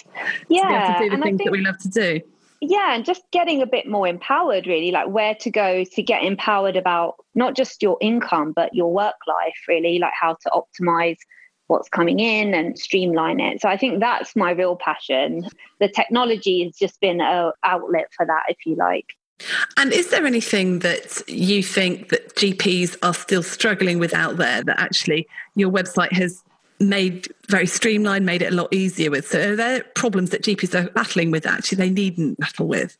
yeah 0.49 0.93
to, 0.93 1.03
to 1.03 1.09
do 1.09 1.15
the 1.15 1.21
things 1.21 1.37
think- 1.37 1.47
that 1.47 1.51
we 1.51 1.61
love 1.61 1.77
to 1.77 1.89
do 1.89 2.21
yeah 2.61 2.93
and 2.93 3.05
just 3.05 3.23
getting 3.31 3.61
a 3.61 3.65
bit 3.65 3.87
more 3.87 4.07
empowered 4.07 4.67
really 4.67 4.91
like 4.91 5.07
where 5.09 5.35
to 5.35 5.49
go 5.49 5.83
to 5.83 6.01
get 6.01 6.23
empowered 6.23 6.75
about 6.75 7.15
not 7.35 7.55
just 7.55 7.81
your 7.81 7.97
income 7.99 8.53
but 8.55 8.73
your 8.73 8.93
work 8.93 9.15
life 9.27 9.57
really 9.67 9.99
like 9.99 10.13
how 10.19 10.35
to 10.41 10.49
optimize 10.49 11.17
what's 11.71 11.89
coming 11.89 12.19
in 12.19 12.53
and 12.53 12.77
streamline 12.77 13.39
it. 13.39 13.61
So 13.61 13.69
i 13.69 13.77
think 13.77 13.99
that's 13.99 14.35
my 14.35 14.51
real 14.51 14.75
passion. 14.75 15.47
The 15.79 15.87
technology 15.87 16.63
has 16.65 16.75
just 16.75 16.99
been 16.99 17.21
a 17.21 17.53
outlet 17.63 18.07
for 18.15 18.25
that 18.25 18.43
if 18.49 18.57
you 18.65 18.75
like. 18.75 19.07
And 19.77 19.91
is 19.91 20.09
there 20.09 20.25
anything 20.25 20.79
that 20.79 21.27
you 21.27 21.63
think 21.63 22.09
that 22.09 22.35
gps 22.35 22.95
are 23.01 23.13
still 23.13 23.41
struggling 23.41 23.97
with 23.97 24.13
out 24.13 24.37
there 24.37 24.63
that 24.63 24.79
actually 24.79 25.27
your 25.55 25.71
website 25.71 26.11
has 26.11 26.43
made 26.81 27.27
very 27.47 27.65
streamlined, 27.65 28.25
made 28.25 28.41
it 28.41 28.51
a 28.51 28.55
lot 28.55 28.73
easier 28.73 29.11
with. 29.11 29.27
So 29.27 29.51
are 29.51 29.55
there 29.55 29.83
problems 29.95 30.31
that 30.31 30.43
GPs 30.43 30.73
are 30.73 30.89
battling 30.91 31.31
with 31.31 31.45
actually 31.45 31.77
they 31.77 31.89
needn't 31.89 32.39
battle 32.39 32.67
with? 32.67 32.97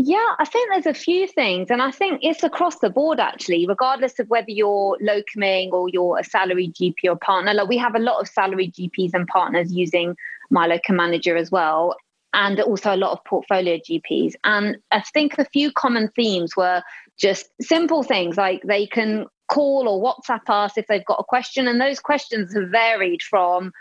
Yeah, 0.00 0.34
I 0.38 0.44
think 0.44 0.70
there's 0.70 0.86
a 0.86 0.94
few 0.94 1.26
things, 1.26 1.70
and 1.70 1.82
I 1.82 1.90
think 1.90 2.20
it's 2.22 2.44
across 2.44 2.78
the 2.78 2.88
board 2.88 3.18
actually, 3.18 3.66
regardless 3.66 4.20
of 4.20 4.28
whether 4.28 4.50
you're 4.50 4.96
locuming 5.02 5.72
or 5.72 5.88
you're 5.88 6.18
a 6.18 6.24
salary 6.24 6.68
GP 6.68 6.94
or 7.04 7.16
partner. 7.16 7.52
Like 7.52 7.68
we 7.68 7.78
have 7.78 7.96
a 7.96 7.98
lot 7.98 8.20
of 8.20 8.28
salary 8.28 8.70
GPs 8.70 9.12
and 9.12 9.26
partners 9.26 9.72
using 9.72 10.14
My 10.50 10.68
Locum 10.68 10.94
Manager 10.94 11.36
as 11.36 11.50
well, 11.50 11.96
and 12.32 12.60
also 12.60 12.94
a 12.94 12.96
lot 12.96 13.10
of 13.10 13.24
portfolio 13.24 13.78
GPs. 13.78 14.34
And 14.44 14.76
I 14.92 15.00
think 15.00 15.36
a 15.36 15.44
few 15.46 15.72
common 15.72 16.12
themes 16.14 16.56
were 16.56 16.80
just 17.18 17.50
simple 17.60 18.04
things 18.04 18.36
like 18.36 18.62
they 18.62 18.86
can 18.86 19.26
call 19.48 19.88
or 19.88 20.02
WhatsApp 20.02 20.48
us 20.48 20.76
if 20.76 20.86
they've 20.86 21.04
got 21.04 21.20
a 21.20 21.24
question. 21.24 21.66
And 21.66 21.80
those 21.80 22.00
questions 22.00 22.54
have 22.54 22.68
varied 22.68 23.22
from 23.22 23.72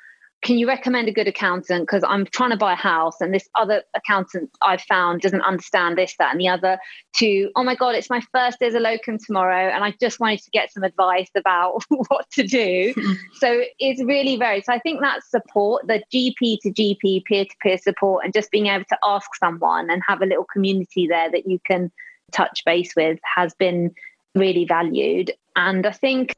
can 0.43 0.57
you 0.57 0.67
recommend 0.67 1.07
a 1.07 1.11
good 1.11 1.27
accountant? 1.27 1.81
Because 1.81 2.03
I'm 2.07 2.25
trying 2.27 2.51
to 2.51 2.57
buy 2.57 2.73
a 2.73 2.77
house 2.77 3.19
and 3.21 3.33
this 3.33 3.49
other 3.55 3.83
accountant 3.95 4.51
I've 4.61 4.81
found 4.81 5.21
doesn't 5.21 5.41
understand 5.41 5.97
this, 5.97 6.15
that, 6.19 6.31
and 6.31 6.39
the 6.39 6.47
other, 6.47 6.77
to, 7.15 7.49
oh 7.55 7.63
my 7.63 7.75
God, 7.75 7.95
it's 7.95 8.09
my 8.09 8.21
first 8.31 8.59
day 8.59 8.67
as 8.67 8.75
a 8.75 8.79
locum 8.79 9.17
tomorrow. 9.17 9.69
And 9.69 9.83
I 9.83 9.95
just 9.99 10.19
wanted 10.19 10.43
to 10.43 10.51
get 10.51 10.71
some 10.71 10.83
advice 10.83 11.31
about 11.35 11.83
what 11.89 12.29
to 12.33 12.43
do. 12.43 12.93
so 13.33 13.63
it's 13.79 14.01
really 14.03 14.37
varied. 14.37 14.65
So 14.65 14.73
I 14.73 14.79
think 14.79 15.01
that 15.01 15.23
support, 15.23 15.87
the 15.87 16.03
GP 16.13 16.59
to 16.61 16.71
GP, 16.71 17.25
peer 17.25 17.45
to 17.45 17.55
peer 17.61 17.77
support, 17.77 18.23
and 18.23 18.31
just 18.31 18.51
being 18.51 18.67
able 18.67 18.85
to 18.85 18.97
ask 19.03 19.33
someone 19.35 19.89
and 19.89 20.03
have 20.07 20.21
a 20.21 20.25
little 20.25 20.45
community 20.45 21.07
there 21.07 21.31
that 21.31 21.47
you 21.47 21.59
can 21.65 21.91
touch 22.31 22.63
base 22.63 22.95
with 22.95 23.19
has 23.35 23.55
been 23.55 23.93
really 24.35 24.65
valued. 24.65 25.31
And 25.55 25.85
I 25.85 25.91
think 25.91 26.35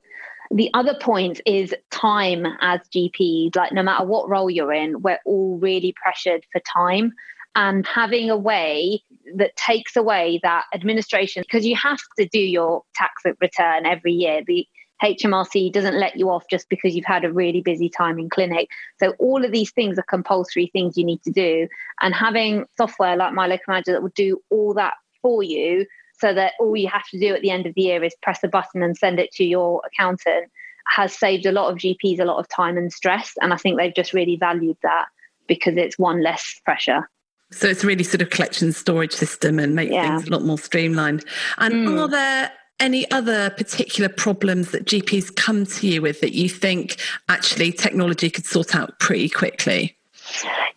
the 0.51 0.69
other 0.74 0.96
point 1.00 1.41
is 1.46 1.75
time 1.91 2.46
as 2.62 2.79
GPs. 2.93 3.55
Like, 3.55 3.72
no 3.72 3.84
matter 3.84 4.05
what 4.05 4.29
role 4.29 4.50
you're 4.50 4.74
in, 4.74 5.01
we're 5.01 5.19
all 5.25 5.58
really 5.58 5.93
pressured 6.01 6.46
for 6.51 6.62
time. 6.62 7.13
And 7.55 7.86
having 7.86 8.29
a 8.29 8.38
way 8.38 9.03
that 9.36 9.55
takes 9.55 9.96
away 9.96 10.39
that 10.43 10.65
administration, 10.74 11.43
because 11.43 11.65
you 11.65 11.75
have 11.75 12.00
to 12.17 12.27
do 12.27 12.39
your 12.39 12.84
tax 12.96 13.24
return 13.41 13.86
every 13.86 14.13
year. 14.13 14.43
The 14.46 14.65
HMRC 15.03 15.72
doesn't 15.72 16.00
let 16.00 16.17
you 16.17 16.29
off 16.29 16.46
just 16.50 16.67
because 16.69 16.96
you've 16.96 17.05
had 17.05 17.24
a 17.24 17.31
really 17.31 17.62
busy 17.62 17.89
time 17.89 18.19
in 18.19 18.29
clinic. 18.29 18.69
So 19.00 19.13
all 19.19 19.43
of 19.46 19.51
these 19.51 19.72
things 19.72 19.98
are 19.98 20.03
compulsory 20.03 20.69
things 20.74 20.98
you 20.98 21.05
need 21.05 21.24
to 21.24 21.31
do. 21.31 21.67
And 22.01 22.13
having 22.13 22.65
software 22.77 23.15
like 23.15 23.34
My 23.34 23.48
Locum 23.48 23.63
Manager 23.69 23.93
that 23.93 24.01
will 24.01 24.10
do 24.10 24.41
all 24.50 24.74
that 24.75 24.96
for 25.22 25.41
you 25.41 25.86
so 26.19 26.33
that 26.33 26.53
all 26.59 26.75
you 26.75 26.88
have 26.88 27.07
to 27.09 27.19
do 27.19 27.33
at 27.33 27.41
the 27.41 27.51
end 27.51 27.65
of 27.65 27.73
the 27.75 27.81
year 27.81 28.03
is 28.03 28.15
press 28.21 28.43
a 28.43 28.47
button 28.47 28.83
and 28.83 28.97
send 28.97 29.19
it 29.19 29.31
to 29.33 29.43
your 29.43 29.81
accountant 29.85 30.51
has 30.89 31.17
saved 31.17 31.45
a 31.45 31.51
lot 31.51 31.71
of 31.71 31.77
GPs 31.77 32.19
a 32.19 32.25
lot 32.25 32.39
of 32.39 32.47
time 32.49 32.77
and 32.77 32.91
stress. 32.91 33.35
And 33.41 33.53
I 33.53 33.57
think 33.57 33.77
they've 33.77 33.93
just 33.93 34.13
really 34.13 34.35
valued 34.35 34.77
that 34.81 35.05
because 35.47 35.77
it's 35.77 35.99
one 35.99 36.23
less 36.23 36.59
pressure. 36.65 37.09
So 37.51 37.67
it's 37.67 37.83
really 37.83 38.03
sort 38.03 38.21
of 38.21 38.29
collection 38.29 38.71
storage 38.71 39.13
system 39.13 39.59
and 39.59 39.75
make 39.75 39.91
yeah. 39.91 40.07
things 40.07 40.27
a 40.27 40.31
lot 40.31 40.43
more 40.43 40.57
streamlined. 40.57 41.25
And 41.57 41.73
mm. 41.73 41.99
are 41.99 42.07
there 42.07 42.51
any 42.79 43.09
other 43.11 43.49
particular 43.51 44.09
problems 44.09 44.71
that 44.71 44.85
GPs 44.85 45.35
come 45.35 45.65
to 45.65 45.88
you 45.88 46.01
with 46.01 46.21
that 46.21 46.33
you 46.33 46.49
think 46.49 46.97
actually 47.27 47.71
technology 47.71 48.29
could 48.29 48.45
sort 48.45 48.75
out 48.75 48.99
pretty 48.99 49.29
quickly? 49.29 49.95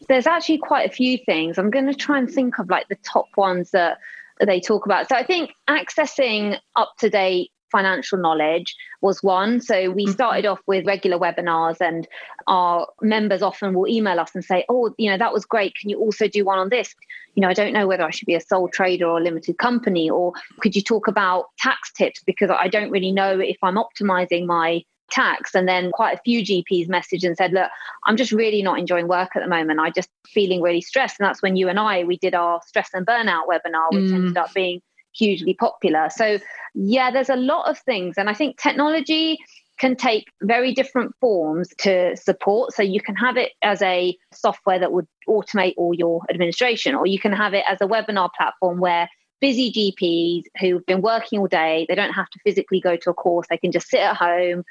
There's 0.08 0.26
actually 0.26 0.58
quite 0.58 0.88
a 0.88 0.92
few 0.92 1.18
things. 1.18 1.58
I'm 1.58 1.70
going 1.70 1.86
to 1.86 1.94
try 1.94 2.18
and 2.18 2.30
think 2.30 2.58
of 2.58 2.70
like 2.70 2.88
the 2.88 2.96
top 2.96 3.28
ones 3.36 3.70
that 3.70 3.98
they 4.46 4.60
talk 4.60 4.86
about. 4.86 5.08
So 5.08 5.16
I 5.16 5.24
think 5.24 5.50
accessing 5.68 6.58
up 6.76 6.92
to 7.00 7.10
date 7.10 7.50
financial 7.72 8.18
knowledge 8.18 8.76
was 9.00 9.22
one. 9.22 9.60
So 9.60 9.90
we 9.90 10.04
mm-hmm. 10.04 10.12
started 10.12 10.46
off 10.46 10.60
with 10.66 10.86
regular 10.86 11.18
webinars, 11.18 11.80
and 11.80 12.06
our 12.46 12.86
members 13.00 13.42
often 13.42 13.74
will 13.74 13.88
email 13.88 14.20
us 14.20 14.30
and 14.34 14.44
say, 14.44 14.64
Oh, 14.68 14.94
you 14.98 15.10
know, 15.10 15.18
that 15.18 15.32
was 15.32 15.44
great. 15.44 15.74
Can 15.80 15.90
you 15.90 15.98
also 15.98 16.28
do 16.28 16.44
one 16.44 16.58
on 16.58 16.68
this? 16.68 16.94
You 17.34 17.40
know, 17.40 17.48
I 17.48 17.54
don't 17.54 17.72
know 17.72 17.86
whether 17.86 18.04
I 18.04 18.10
should 18.10 18.26
be 18.26 18.34
a 18.34 18.40
sole 18.40 18.68
trader 18.68 19.06
or 19.06 19.18
a 19.18 19.22
limited 19.22 19.56
company, 19.58 20.10
or 20.10 20.34
could 20.60 20.76
you 20.76 20.82
talk 20.82 21.08
about 21.08 21.46
tax 21.58 21.90
tips? 21.92 22.22
Because 22.24 22.50
I 22.50 22.68
don't 22.68 22.90
really 22.90 23.10
know 23.10 23.40
if 23.40 23.56
I'm 23.62 23.76
optimizing 23.76 24.46
my 24.46 24.84
tax. 25.12 25.54
And 25.54 25.68
then 25.68 25.90
quite 25.92 26.18
a 26.18 26.22
few 26.24 26.42
GPs 26.42 26.88
messaged 26.88 27.24
and 27.24 27.36
said, 27.36 27.52
look, 27.52 27.70
I'm 28.06 28.16
just 28.16 28.32
really 28.32 28.62
not 28.62 28.78
enjoying 28.78 29.08
work 29.08 29.36
at 29.36 29.42
the 29.42 29.48
moment. 29.48 29.80
I 29.80 29.90
just 29.90 30.08
feeling 30.26 30.60
really 30.60 30.80
stressed. 30.80 31.20
And 31.20 31.26
that's 31.26 31.42
when 31.42 31.56
you 31.56 31.68
and 31.68 31.78
I, 31.78 32.04
we 32.04 32.16
did 32.16 32.34
our 32.34 32.60
stress 32.66 32.90
and 32.94 33.06
burnout 33.06 33.46
webinar, 33.46 33.92
which 33.92 34.10
mm. 34.10 34.14
ended 34.14 34.36
up 34.36 34.52
being 34.54 34.80
hugely 35.14 35.54
popular. 35.54 36.08
So 36.10 36.38
yeah, 36.74 37.10
there's 37.10 37.30
a 37.30 37.36
lot 37.36 37.70
of 37.70 37.78
things. 37.78 38.16
And 38.16 38.30
I 38.30 38.34
think 38.34 38.58
technology 38.58 39.38
can 39.78 39.96
take 39.96 40.26
very 40.42 40.72
different 40.72 41.14
forms 41.20 41.68
to 41.78 42.16
support. 42.16 42.72
So 42.72 42.82
you 42.82 43.00
can 43.00 43.16
have 43.16 43.36
it 43.36 43.52
as 43.62 43.82
a 43.82 44.16
software 44.32 44.78
that 44.78 44.92
would 44.92 45.06
automate 45.28 45.74
all 45.76 45.92
your 45.94 46.22
administration, 46.30 46.94
or 46.94 47.06
you 47.06 47.18
can 47.18 47.32
have 47.32 47.54
it 47.54 47.64
as 47.68 47.80
a 47.80 47.86
webinar 47.86 48.30
platform 48.36 48.78
where 48.78 49.08
busy 49.40 49.72
GPs 49.72 50.44
who've 50.60 50.86
been 50.86 51.02
working 51.02 51.40
all 51.40 51.48
day, 51.48 51.84
they 51.88 51.96
don't 51.96 52.12
have 52.12 52.30
to 52.30 52.38
physically 52.44 52.80
go 52.80 52.96
to 52.96 53.10
a 53.10 53.14
course, 53.14 53.48
they 53.50 53.56
can 53.56 53.72
just 53.72 53.88
sit 53.88 53.98
at 53.98 54.16
home, 54.16 54.62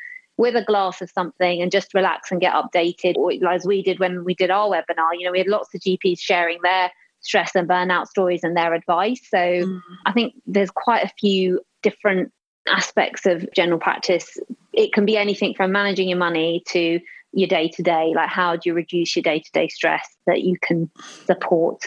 with 0.41 0.55
a 0.55 0.63
glass 0.63 1.03
of 1.03 1.09
something 1.11 1.61
and 1.61 1.71
just 1.71 1.93
relax 1.93 2.31
and 2.31 2.41
get 2.41 2.51
updated, 2.55 3.15
or 3.15 3.31
as 3.47 3.63
we 3.63 3.83
did 3.83 3.99
when 3.99 4.23
we 4.23 4.33
did 4.33 4.49
our 4.49 4.67
webinar. 4.67 5.11
You 5.15 5.25
know, 5.25 5.31
we 5.31 5.37
had 5.37 5.47
lots 5.47 5.75
of 5.75 5.81
GPs 5.81 6.19
sharing 6.19 6.57
their 6.63 6.89
stress 7.19 7.51
and 7.53 7.69
burnout 7.69 8.07
stories 8.07 8.43
and 8.43 8.57
their 8.57 8.73
advice. 8.73 9.21
So 9.29 9.37
mm. 9.37 9.81
I 10.07 10.11
think 10.13 10.33
there's 10.47 10.71
quite 10.71 11.03
a 11.03 11.11
few 11.19 11.61
different 11.83 12.31
aspects 12.67 13.27
of 13.27 13.47
general 13.55 13.77
practice. 13.77 14.35
It 14.73 14.93
can 14.93 15.05
be 15.05 15.15
anything 15.15 15.53
from 15.53 15.71
managing 15.71 16.09
your 16.09 16.17
money 16.17 16.63
to 16.69 16.99
your 17.33 17.47
day 17.47 17.69
to 17.75 17.83
day? 17.83 18.11
Like, 18.15 18.29
how 18.29 18.55
do 18.55 18.61
you 18.65 18.73
reduce 18.73 19.15
your 19.15 19.21
day 19.21 19.39
to 19.39 19.51
day 19.53 19.67
stress 19.67 20.07
that 20.25 20.41
you 20.41 20.57
can 20.59 20.89
support? 21.25 21.83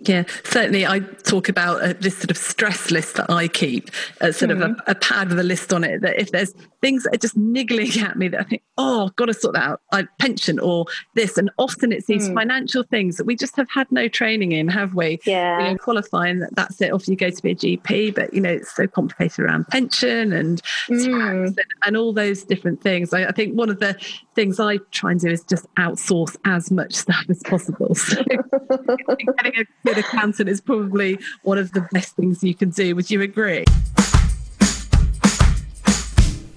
Yeah, 0.00 0.24
certainly. 0.44 0.86
I 0.86 1.00
talk 1.00 1.48
about 1.48 1.82
uh, 1.82 1.94
this 1.98 2.18
sort 2.18 2.30
of 2.30 2.36
stress 2.36 2.90
list 2.90 3.16
that 3.16 3.30
I 3.30 3.48
keep, 3.48 3.90
uh, 4.20 4.30
sort 4.30 4.50
mm-hmm. 4.50 4.62
of 4.62 4.70
a, 4.70 4.74
mm-hmm. 4.74 4.90
a, 4.90 4.94
pad 4.94 5.30
with 5.30 5.38
a 5.38 5.42
list 5.42 5.72
on 5.72 5.84
it. 5.84 6.02
That 6.02 6.20
if 6.20 6.32
there's 6.32 6.52
things 6.82 7.04
that 7.04 7.14
are 7.14 7.18
just 7.18 7.36
niggling 7.36 7.98
at 8.00 8.16
me 8.16 8.28
that 8.28 8.40
I 8.40 8.44
think, 8.44 8.62
oh, 8.76 9.06
I've 9.06 9.16
got 9.16 9.26
to 9.26 9.34
sort 9.34 9.54
that 9.54 9.62
out, 9.62 9.80
I 9.92 10.06
pension 10.18 10.58
or 10.58 10.84
this, 11.14 11.38
and 11.38 11.50
often 11.58 11.92
it's 11.92 12.06
these 12.06 12.28
mm. 12.28 12.34
financial 12.34 12.82
things 12.82 13.16
that 13.16 13.24
we 13.24 13.36
just 13.36 13.56
have 13.56 13.68
had 13.70 13.90
no 13.90 14.06
training 14.06 14.52
in, 14.52 14.68
have 14.68 14.94
we? 14.94 15.18
Yeah, 15.24 15.58
you 15.60 15.72
know, 15.72 15.78
qualifying 15.78 16.40
that 16.40 16.54
that's 16.54 16.80
it. 16.82 16.92
Often 16.92 17.12
you 17.12 17.16
go 17.16 17.30
to 17.30 17.42
be 17.42 17.52
a 17.52 17.56
GP, 17.56 18.14
but 18.14 18.34
you 18.34 18.40
know 18.40 18.50
it's 18.50 18.76
so 18.76 18.86
complicated 18.86 19.46
around 19.46 19.66
pension 19.68 20.32
and 20.32 20.62
mm. 20.88 21.46
and, 21.46 21.58
and, 21.84 21.96
all 21.96 22.12
those 22.12 22.44
different 22.44 22.82
things. 22.82 23.14
I, 23.14 23.24
I 23.24 23.32
think 23.32 23.54
one 23.54 23.70
of 23.70 23.80
the 23.80 23.98
things 24.34 24.60
I 24.60 24.76
try 24.90 25.12
and 25.12 25.20
do 25.20 25.30
is 25.30 25.42
just 25.44 25.66
outsource 25.76 26.36
as 26.44 26.70
much 26.70 26.94
stuff 27.06 27.24
as 27.30 27.42
possible. 27.44 27.94
So 27.94 28.22
getting 28.24 29.60
a 29.60 29.64
good 29.86 29.98
accountant 29.98 30.48
is 30.48 30.60
probably 30.60 31.16
one 31.42 31.58
of 31.58 31.70
the 31.72 31.86
best 31.92 32.16
things 32.16 32.42
you 32.42 32.54
can 32.54 32.70
do. 32.70 32.96
Would 32.96 33.08
you 33.08 33.22
agree? 33.22 33.64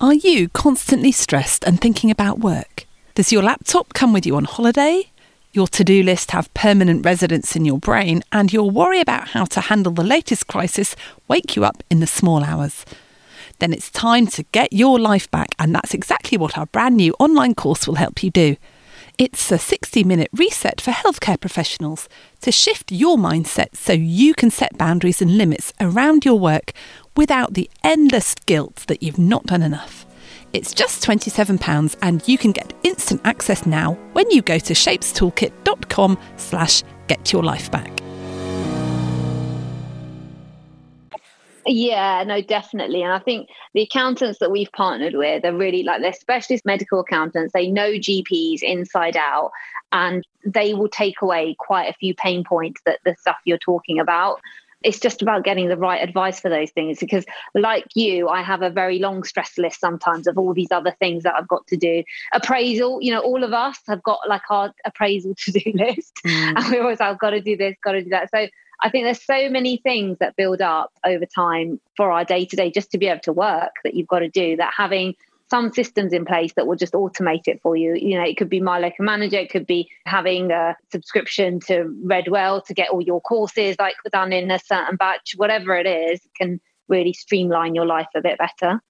Are 0.02 0.16
you 0.16 0.50
constantly 0.50 1.12
stressed 1.12 1.64
and 1.64 1.80
thinking 1.80 2.10
about 2.10 2.40
work? 2.40 2.86
Does 3.14 3.32
your 3.32 3.44
laptop 3.44 3.94
come 3.94 4.14
with 4.14 4.26
you 4.26 4.36
on 4.36 4.46
holiday? 4.46 5.12
Your 5.52 5.68
to 5.68 5.84
do 5.84 6.02
list 6.02 6.32
have 6.32 6.52
permanent 6.56 7.06
residence 7.06 7.56
in 7.56 7.66
your 7.66 7.78
brain, 7.78 8.24
and 8.32 8.52
your 8.52 8.70
worry 8.70 9.00
about 9.00 9.30
how 9.30 9.46
to 9.46 9.62
handle 9.62 9.92
the 9.92 10.04
latest 10.04 10.48
crisis 10.48 10.96
wake 11.28 11.56
you 11.56 11.64
up 11.64 11.84
in 11.90 12.00
the 12.00 12.08
small 12.08 12.44
hours? 12.44 12.84
then 13.60 13.74
it's 13.74 13.90
time 13.92 14.26
to 14.26 14.44
get 14.52 14.74
your 14.74 15.00
life 15.00 15.30
back, 15.32 15.50
and 15.60 15.76
that's 15.76 15.94
exactly 15.94 16.38
what 16.38 16.58
our 16.58 16.66
brand 16.68 16.96
new 16.96 17.14
online 17.20 17.54
course 17.54 17.88
will 17.88 17.96
help 17.96 18.24
you 18.24 18.32
do. 18.32 18.56
It's 19.20 19.52
a 19.52 19.58
60 19.58 20.06
minute 20.06 20.30
reset 20.32 20.80
for 20.80 20.92
healthcare 20.92 21.38
professionals 21.38 22.08
to 22.40 22.54
shift 22.54 22.90
your 22.90 23.18
mindset 23.18 23.76
so 23.76 23.92
you 23.92 24.34
can 24.34 24.50
set 24.50 24.78
boundaries 24.78 25.22
and 25.22 25.38
limits 25.38 25.74
around 25.82 26.24
your 26.24 26.40
work 26.40 26.72
without 27.18 27.54
the 27.54 27.70
endless 27.84 28.34
guilt 28.34 28.86
that 28.88 29.04
you've 29.04 29.20
not 29.20 29.46
done 29.48 29.62
enough. 29.62 30.06
It's 30.54 30.74
just 30.74 31.04
£27 31.04 31.98
and 32.02 32.26
you 32.30 32.38
can 32.38 32.54
get 32.54 32.74
instant 32.84 33.20
access 33.26 33.66
now 33.66 33.96
when 34.14 34.32
you 34.32 34.42
go 34.42 34.58
to 34.58 34.74
shapestoolkit.com 34.74 36.18
slash 36.38 36.84
get 37.08 37.34
your 37.34 37.44
life 37.44 37.70
back. 37.70 37.99
Yeah, 41.66 42.24
no, 42.24 42.42
definitely. 42.42 43.04
And 43.04 43.12
I 43.12 43.20
think 43.20 43.50
the 43.74 43.82
accountants 43.82 44.40
that 44.40 44.52
we've 44.52 44.72
partnered 44.72 45.16
with 45.16 45.44
are 45.46 45.56
really 45.56 45.84
like 45.84 46.02
they're 46.02 46.14
specialist 46.14 46.66
medical 46.66 47.00
accountants. 47.00 47.54
They 47.54 47.68
know 47.68 47.92
GPs 47.92 48.62
inside 48.62 49.18
out 49.18 49.52
and 49.92 50.26
they 50.46 50.74
will 50.74 50.90
take 50.90 51.22
away 51.22 51.56
quite 51.60 51.90
a 51.90 51.94
few 51.94 52.14
pain 52.16 52.44
points 52.44 52.82
that 52.86 53.00
the 53.06 53.16
stuff 53.20 53.38
you're 53.46 53.58
talking 53.58 54.00
about. 54.00 54.40
It's 54.82 55.00
just 55.00 55.22
about 55.22 55.44
getting 55.44 55.68
the 55.68 55.76
right 55.76 56.02
advice 56.02 56.40
for 56.40 56.48
those 56.48 56.72
things 56.72 57.00
because, 57.00 57.26
like 57.54 57.86
you, 57.96 58.30
I 58.30 58.42
have 58.42 58.62
a 58.62 58.70
very 58.70 58.98
long 58.98 59.24
stress 59.24 59.58
list 59.58 59.82
sometimes 59.82 60.26
of 60.26 60.38
all 60.38 60.54
these 60.54 60.72
other 60.72 60.96
things 61.00 61.24
that 61.24 61.36
I've 61.36 61.50
got 61.50 61.68
to 61.68 61.76
do. 61.76 62.02
Appraisal, 62.34 63.02
you 63.02 63.12
know, 63.12 63.20
all 63.20 63.44
of 63.44 63.52
us 63.52 63.78
have 63.88 64.02
got 64.04 64.20
like 64.30 64.44
our 64.50 64.74
appraisal 64.86 65.36
to 65.44 65.52
do 65.52 65.72
list, 65.74 66.14
mm. 66.26 66.54
and 66.56 66.72
we 66.72 66.80
always, 66.80 67.02
I've 67.02 67.20
got 67.20 67.32
to 67.32 67.42
do 67.42 67.58
this, 67.58 67.76
got 67.84 67.92
to 67.92 68.04
do 68.04 68.10
that. 68.12 68.30
So 68.32 68.48
I 68.82 68.90
think 68.90 69.06
there's 69.06 69.24
so 69.24 69.50
many 69.50 69.78
things 69.78 70.18
that 70.20 70.36
build 70.36 70.62
up 70.62 70.92
over 71.06 71.26
time 71.26 71.80
for 71.98 72.12
our 72.12 72.24
day 72.24 72.46
to 72.46 72.56
day 72.56 72.72
just 72.72 72.92
to 72.92 72.98
be 72.98 73.08
able 73.08 73.22
to 73.22 73.34
work 73.34 73.72
that 73.84 73.94
you've 73.94 74.08
got 74.08 74.20
to 74.20 74.30
do 74.30 74.56
that 74.58 74.74
having 74.76 75.16
some 75.50 75.74
systems 75.74 76.14
in 76.14 76.26
place 76.26 76.54
that 76.54 76.68
will 76.68 76.76
just 76.76 76.94
automate 76.94 77.48
it 77.48 77.60
for 77.62 77.76
you. 77.76 77.96
You 77.96 78.20
know, 78.20 78.24
it 78.24 78.38
could 78.38 78.50
be 78.50 78.62
My 78.62 78.80
Locum 78.80 79.06
Manager, 79.06 79.38
it 79.38 79.50
could 79.50 79.66
be 79.66 79.90
having 80.06 80.52
a 80.52 80.76
subscription 80.92 81.60
to 81.62 81.94
Red 82.04 82.28
Whale 82.28 82.62
to 82.62 82.74
get 82.74 82.90
all 82.90 83.02
your 83.02 83.20
courses 83.20 83.76
like 83.80 83.96
done 84.12 84.32
in 84.32 84.52
a 84.52 84.60
certain 84.60 84.96
batch, 84.96 85.34
whatever 85.36 85.76
it 85.76 85.88
is, 85.88 86.22
can 86.38 86.62
really 86.88 87.14
streamline 87.14 87.76
your 87.76 87.86
life 87.86 88.08
a 88.16 88.22
bit 88.22 88.38
better 88.38 88.82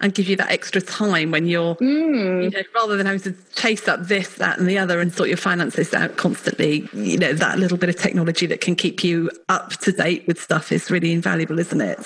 and 0.00 0.14
give 0.14 0.28
you 0.28 0.36
that 0.36 0.50
extra 0.50 0.80
time 0.80 1.30
when 1.30 1.46
you're 1.46 1.74
mm. 1.76 2.44
you 2.44 2.50
know 2.50 2.62
rather 2.74 2.96
than 2.96 3.06
having 3.06 3.20
to 3.20 3.34
chase 3.54 3.88
up 3.88 4.00
this 4.04 4.36
that 4.36 4.58
and 4.58 4.68
the 4.68 4.78
other 4.78 5.00
and 5.00 5.12
sort 5.12 5.28
your 5.28 5.38
finances 5.38 5.92
out 5.94 6.16
constantly 6.16 6.88
you 6.92 7.18
know 7.18 7.32
that 7.32 7.58
little 7.58 7.78
bit 7.78 7.88
of 7.88 7.96
technology 7.96 8.46
that 8.46 8.60
can 8.60 8.74
keep 8.76 9.02
you 9.02 9.30
up 9.48 9.70
to 9.72 9.92
date 9.92 10.26
with 10.26 10.40
stuff 10.40 10.72
is 10.72 10.90
really 10.90 11.12
invaluable 11.12 11.58
isn't 11.58 11.80
it 11.80 11.98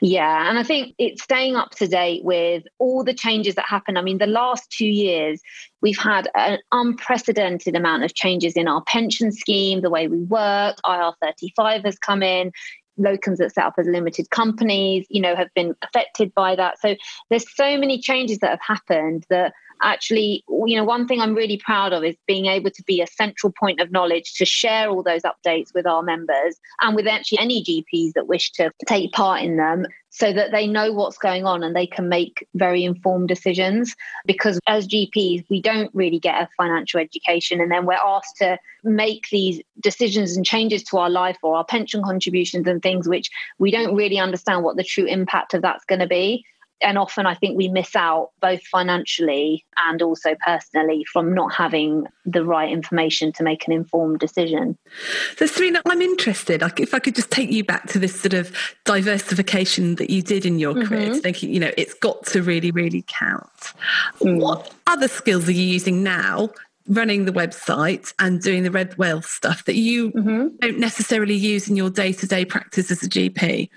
yeah, 0.00 0.48
and 0.48 0.58
I 0.58 0.62
think 0.62 0.94
it's 0.98 1.22
staying 1.22 1.56
up 1.56 1.70
to 1.76 1.86
date 1.86 2.24
with 2.24 2.64
all 2.78 3.04
the 3.04 3.14
changes 3.14 3.54
that 3.54 3.66
happen. 3.66 3.96
I 3.96 4.02
mean, 4.02 4.18
the 4.18 4.26
last 4.26 4.70
two 4.70 4.86
years, 4.86 5.40
we've 5.80 5.98
had 5.98 6.28
an 6.34 6.58
unprecedented 6.72 7.74
amount 7.74 8.04
of 8.04 8.14
changes 8.14 8.54
in 8.54 8.68
our 8.68 8.82
pension 8.82 9.32
scheme, 9.32 9.80
the 9.80 9.90
way 9.90 10.08
we 10.08 10.18
work. 10.18 10.76
IR35 10.84 11.84
has 11.84 11.98
come 11.98 12.22
in 12.22 12.52
locums 13.00 13.38
that 13.38 13.52
set 13.52 13.64
up 13.64 13.74
as 13.78 13.86
limited 13.86 14.30
companies, 14.30 15.06
you 15.08 15.20
know, 15.20 15.34
have 15.34 15.52
been 15.54 15.74
affected 15.82 16.32
by 16.34 16.54
that. 16.56 16.80
So 16.80 16.96
there's 17.28 17.44
so 17.54 17.78
many 17.78 17.98
changes 18.00 18.38
that 18.38 18.50
have 18.50 18.60
happened 18.60 19.24
that 19.30 19.52
actually, 19.82 20.44
you 20.66 20.76
know, 20.76 20.84
one 20.84 21.06
thing 21.06 21.20
I'm 21.20 21.34
really 21.34 21.56
proud 21.56 21.92
of 21.92 22.04
is 22.04 22.16
being 22.26 22.46
able 22.46 22.70
to 22.70 22.82
be 22.84 23.00
a 23.00 23.06
central 23.06 23.52
point 23.58 23.80
of 23.80 23.90
knowledge 23.90 24.34
to 24.34 24.44
share 24.44 24.90
all 24.90 25.02
those 25.02 25.22
updates 25.22 25.74
with 25.74 25.86
our 25.86 26.02
members 26.02 26.56
and 26.80 26.94
with 26.94 27.06
actually 27.06 27.38
any 27.38 27.64
GPs 27.64 28.12
that 28.14 28.26
wish 28.26 28.52
to 28.52 28.70
take 28.86 29.12
part 29.12 29.42
in 29.42 29.56
them 29.56 29.86
so 30.10 30.32
that 30.32 30.50
they 30.50 30.66
know 30.66 30.92
what's 30.92 31.18
going 31.18 31.46
on 31.46 31.62
and 31.62 31.74
they 31.74 31.86
can 31.86 32.08
make 32.08 32.46
very 32.54 32.84
informed 32.84 33.28
decisions. 33.28 33.94
Because 34.26 34.58
as 34.66 34.86
GPs, 34.86 35.44
we 35.48 35.62
don't 35.62 35.90
really 35.94 36.18
get 36.18 36.42
a 36.42 36.48
financial 36.56 37.00
education, 37.00 37.60
and 37.60 37.70
then 37.70 37.86
we're 37.86 37.94
asked 37.94 38.36
to 38.38 38.58
make 38.82 39.28
these 39.30 39.62
decisions 39.80 40.36
and 40.36 40.44
changes 40.44 40.82
to 40.84 40.98
our 40.98 41.10
life 41.10 41.38
or 41.42 41.56
our 41.56 41.64
pension 41.64 42.02
contributions 42.02 42.66
and 42.66 42.82
things 42.82 43.08
which 43.08 43.30
we 43.58 43.70
don't 43.70 43.94
really 43.94 44.18
understand 44.18 44.64
what 44.64 44.76
the 44.76 44.84
true 44.84 45.06
impact 45.06 45.54
of 45.54 45.62
that's 45.62 45.84
going 45.84 46.00
to 46.00 46.06
be 46.06 46.44
and 46.82 46.98
often 46.98 47.26
I 47.26 47.34
think 47.34 47.56
we 47.56 47.68
miss 47.68 47.94
out 47.94 48.30
both 48.40 48.62
financially 48.66 49.64
and 49.76 50.02
also 50.02 50.34
personally 50.44 51.04
from 51.04 51.34
not 51.34 51.52
having 51.52 52.06
the 52.24 52.44
right 52.44 52.70
information 52.70 53.32
to 53.34 53.42
make 53.42 53.66
an 53.66 53.72
informed 53.72 54.18
decision. 54.18 54.78
So, 55.36 55.46
Serena, 55.46 55.82
I'm 55.86 56.02
interested. 56.02 56.62
Like, 56.62 56.80
if 56.80 56.94
I 56.94 56.98
could 56.98 57.14
just 57.14 57.30
take 57.30 57.50
you 57.50 57.64
back 57.64 57.88
to 57.88 57.98
this 57.98 58.18
sort 58.18 58.34
of 58.34 58.54
diversification 58.84 59.96
that 59.96 60.10
you 60.10 60.22
did 60.22 60.46
in 60.46 60.58
your 60.58 60.74
mm-hmm. 60.74 60.88
career, 60.88 61.14
thinking, 61.16 61.52
you 61.52 61.60
know, 61.60 61.70
it's 61.76 61.94
got 61.94 62.24
to 62.26 62.42
really, 62.42 62.70
really 62.70 63.04
count. 63.06 63.72
Mm. 64.20 64.40
What 64.40 64.72
other 64.86 65.08
skills 65.08 65.48
are 65.48 65.52
you 65.52 65.64
using 65.64 66.02
now 66.02 66.50
running 66.88 67.24
the 67.24 67.32
website 67.32 68.12
and 68.18 68.42
doing 68.42 68.64
the 68.64 68.70
red 68.70 68.96
whale 68.98 69.22
stuff 69.22 69.64
that 69.64 69.76
you 69.76 70.10
mm-hmm. 70.12 70.48
don't 70.60 70.78
necessarily 70.78 71.34
use 71.34 71.68
in 71.68 71.76
your 71.76 71.90
day 71.90 72.12
to 72.12 72.26
day 72.26 72.44
practice 72.44 72.90
as 72.90 73.02
a 73.02 73.08
GP? 73.08 73.68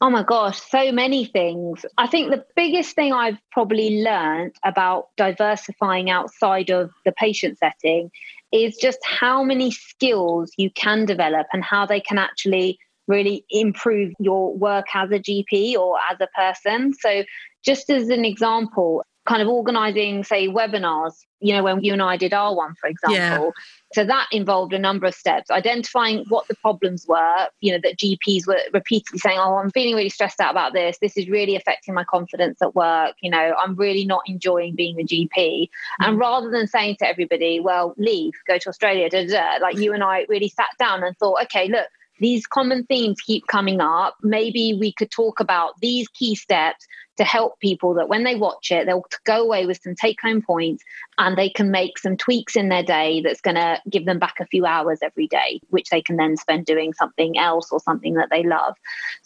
Oh 0.00 0.10
my 0.10 0.22
gosh, 0.22 0.60
so 0.60 0.92
many 0.92 1.24
things. 1.24 1.84
I 1.96 2.06
think 2.06 2.30
the 2.30 2.44
biggest 2.54 2.94
thing 2.94 3.12
I've 3.12 3.38
probably 3.50 4.02
learned 4.02 4.54
about 4.64 5.08
diversifying 5.16 6.08
outside 6.08 6.70
of 6.70 6.90
the 7.04 7.10
patient 7.12 7.58
setting 7.58 8.10
is 8.52 8.76
just 8.76 8.98
how 9.04 9.42
many 9.42 9.72
skills 9.72 10.52
you 10.56 10.70
can 10.70 11.04
develop 11.04 11.48
and 11.52 11.64
how 11.64 11.84
they 11.84 12.00
can 12.00 12.16
actually 12.16 12.78
really 13.08 13.44
improve 13.50 14.12
your 14.20 14.54
work 14.54 14.86
as 14.94 15.10
a 15.10 15.18
GP 15.18 15.74
or 15.74 15.98
as 16.10 16.18
a 16.20 16.28
person. 16.28 16.94
So, 16.94 17.24
just 17.64 17.90
as 17.90 18.08
an 18.08 18.24
example, 18.24 19.02
kind 19.26 19.42
of 19.42 19.48
organizing, 19.48 20.22
say, 20.22 20.48
webinars, 20.48 21.14
you 21.40 21.54
know, 21.54 21.64
when 21.64 21.82
you 21.82 21.92
and 21.92 22.02
I 22.02 22.16
did 22.16 22.32
our 22.32 22.54
one, 22.54 22.74
for 22.80 22.88
example. 22.88 23.52
So 23.94 24.04
that 24.04 24.26
involved 24.32 24.72
a 24.74 24.78
number 24.78 25.06
of 25.06 25.14
steps, 25.14 25.50
identifying 25.50 26.24
what 26.28 26.46
the 26.48 26.54
problems 26.56 27.06
were, 27.08 27.46
you 27.60 27.72
know, 27.72 27.78
that 27.82 27.96
GPs 27.96 28.46
were 28.46 28.60
repeatedly 28.72 29.18
saying, 29.18 29.38
Oh, 29.38 29.56
I'm 29.56 29.70
feeling 29.70 29.94
really 29.94 30.10
stressed 30.10 30.40
out 30.40 30.50
about 30.50 30.74
this. 30.74 30.98
This 31.00 31.16
is 31.16 31.28
really 31.28 31.56
affecting 31.56 31.94
my 31.94 32.04
confidence 32.04 32.60
at 32.60 32.74
work. 32.74 33.14
You 33.22 33.30
know, 33.30 33.54
I'm 33.58 33.76
really 33.76 34.04
not 34.04 34.22
enjoying 34.26 34.74
being 34.74 35.00
a 35.00 35.04
GP. 35.04 35.28
Mm-hmm. 35.36 36.04
And 36.04 36.18
rather 36.18 36.50
than 36.50 36.66
saying 36.66 36.96
to 36.98 37.08
everybody, 37.08 37.60
well, 37.60 37.94
leave, 37.96 38.34
go 38.46 38.58
to 38.58 38.68
Australia, 38.68 39.08
da, 39.08 39.26
da, 39.26 39.32
da, 39.32 39.62
like 39.62 39.78
you 39.78 39.92
and 39.92 40.04
I 40.04 40.26
really 40.28 40.48
sat 40.48 40.70
down 40.78 41.02
and 41.02 41.16
thought, 41.16 41.42
okay, 41.44 41.68
look, 41.68 41.86
these 42.20 42.46
common 42.46 42.84
themes 42.84 43.20
keep 43.20 43.46
coming 43.46 43.80
up. 43.80 44.16
Maybe 44.22 44.76
we 44.78 44.92
could 44.92 45.10
talk 45.10 45.40
about 45.40 45.74
these 45.80 46.08
key 46.08 46.34
steps 46.34 46.86
to 47.18 47.24
help 47.24 47.58
people 47.60 47.94
that 47.94 48.08
when 48.08 48.24
they 48.24 48.34
watch 48.34 48.70
it, 48.70 48.86
they'll 48.86 49.04
go 49.24 49.42
away 49.42 49.66
with 49.66 49.80
some 49.82 49.94
take 49.94 50.20
home 50.22 50.40
points 50.40 50.82
and 51.18 51.36
they 51.36 51.50
can 51.50 51.70
make 51.70 51.98
some 51.98 52.16
tweaks 52.16 52.56
in 52.56 52.68
their 52.68 52.82
day 52.82 53.20
that's 53.20 53.40
going 53.40 53.56
to 53.56 53.80
give 53.90 54.06
them 54.06 54.18
back 54.18 54.36
a 54.40 54.46
few 54.46 54.64
hours 54.64 55.00
every 55.02 55.26
day, 55.26 55.60
which 55.68 55.90
they 55.90 56.00
can 56.00 56.16
then 56.16 56.36
spend 56.36 56.64
doing 56.64 56.94
something 56.94 57.36
else 57.36 57.70
or 57.70 57.80
something 57.80 58.14
that 58.14 58.28
they 58.30 58.42
love. 58.42 58.74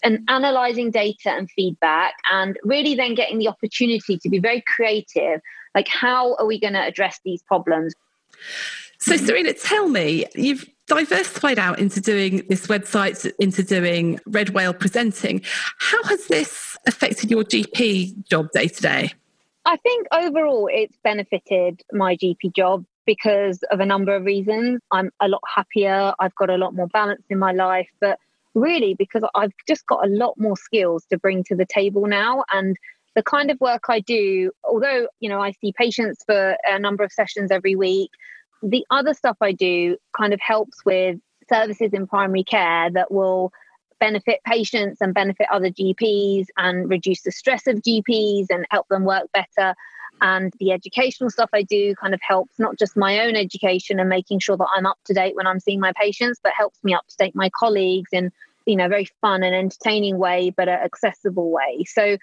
And 0.02 0.20
analyzing 0.28 0.90
data 0.90 1.30
and 1.30 1.50
feedback, 1.50 2.14
and 2.32 2.58
really 2.64 2.94
then 2.94 3.14
getting 3.14 3.38
the 3.38 3.48
opportunity 3.48 4.18
to 4.18 4.28
be 4.28 4.38
very 4.38 4.62
creative. 4.62 5.40
Like, 5.74 5.88
how 5.88 6.34
are 6.36 6.46
we 6.46 6.58
going 6.58 6.74
to 6.74 6.82
address 6.82 7.20
these 7.24 7.42
problems? 7.42 7.94
So, 8.98 9.16
Serena, 9.16 9.52
tell 9.52 9.88
me, 9.88 10.26
you've 10.34 10.68
diversified 10.86 11.58
out 11.58 11.78
into 11.78 12.00
doing 12.00 12.42
this 12.48 12.66
website, 12.66 13.30
into 13.38 13.62
doing 13.62 14.20
Red 14.26 14.50
Whale 14.50 14.74
presenting. 14.74 15.42
How 15.78 16.02
has 16.04 16.26
this 16.26 16.71
affected 16.86 17.30
your 17.30 17.44
GP 17.44 18.28
job 18.28 18.50
day 18.52 18.68
to 18.68 18.82
day? 18.82 19.12
I 19.64 19.76
think 19.76 20.06
overall 20.12 20.68
it's 20.70 20.96
benefited 21.04 21.82
my 21.92 22.16
GP 22.16 22.54
job 22.54 22.84
because 23.06 23.62
of 23.70 23.80
a 23.80 23.86
number 23.86 24.14
of 24.14 24.24
reasons. 24.24 24.80
I'm 24.90 25.10
a 25.20 25.28
lot 25.28 25.42
happier, 25.46 26.12
I've 26.18 26.34
got 26.34 26.50
a 26.50 26.56
lot 26.56 26.74
more 26.74 26.88
balance 26.88 27.22
in 27.30 27.38
my 27.38 27.52
life, 27.52 27.88
but 28.00 28.18
really 28.54 28.94
because 28.94 29.22
I've 29.34 29.52
just 29.66 29.86
got 29.86 30.04
a 30.04 30.10
lot 30.10 30.34
more 30.38 30.56
skills 30.56 31.04
to 31.10 31.18
bring 31.18 31.44
to 31.44 31.56
the 31.56 31.66
table 31.66 32.06
now 32.06 32.44
and 32.52 32.76
the 33.14 33.22
kind 33.22 33.50
of 33.50 33.60
work 33.60 33.84
I 33.88 34.00
do, 34.00 34.52
although, 34.64 35.08
you 35.20 35.28
know, 35.28 35.40
I 35.40 35.52
see 35.52 35.72
patients 35.76 36.22
for 36.24 36.56
a 36.64 36.78
number 36.78 37.04
of 37.04 37.12
sessions 37.12 37.50
every 37.50 37.76
week, 37.76 38.10
the 38.62 38.84
other 38.90 39.12
stuff 39.12 39.36
I 39.40 39.52
do 39.52 39.96
kind 40.16 40.32
of 40.32 40.40
helps 40.40 40.84
with 40.84 41.18
services 41.48 41.90
in 41.92 42.06
primary 42.06 42.44
care 42.44 42.90
that 42.90 43.12
will 43.12 43.52
benefit 44.02 44.40
patients 44.44 45.00
and 45.00 45.14
benefit 45.14 45.46
other 45.52 45.70
GPs 45.70 46.46
and 46.56 46.90
reduce 46.90 47.22
the 47.22 47.30
stress 47.30 47.68
of 47.68 47.76
GPs 47.76 48.46
and 48.50 48.66
help 48.68 48.88
them 48.88 49.04
work 49.04 49.28
better. 49.32 49.76
And 50.20 50.52
the 50.58 50.72
educational 50.72 51.30
stuff 51.30 51.50
I 51.54 51.62
do 51.62 51.94
kind 51.94 52.12
of 52.12 52.20
helps 52.20 52.58
not 52.58 52.76
just 52.76 52.96
my 52.96 53.20
own 53.20 53.36
education 53.36 54.00
and 54.00 54.08
making 54.08 54.40
sure 54.40 54.56
that 54.56 54.66
I'm 54.76 54.86
up 54.86 54.98
to 55.04 55.14
date 55.14 55.36
when 55.36 55.46
I'm 55.46 55.60
seeing 55.60 55.78
my 55.78 55.92
patients, 55.92 56.40
but 56.42 56.52
helps 56.52 56.82
me 56.82 56.94
up 56.94 57.06
to 57.10 57.16
date 57.16 57.36
my 57.36 57.48
colleagues 57.50 58.10
in 58.12 58.32
you 58.66 58.74
know 58.74 58.88
very 58.88 59.06
fun 59.20 59.44
and 59.44 59.54
entertaining 59.54 60.18
way, 60.18 60.50
but 60.50 60.68
an 60.68 60.80
accessible 60.80 61.52
way. 61.52 61.84
So 61.86 62.16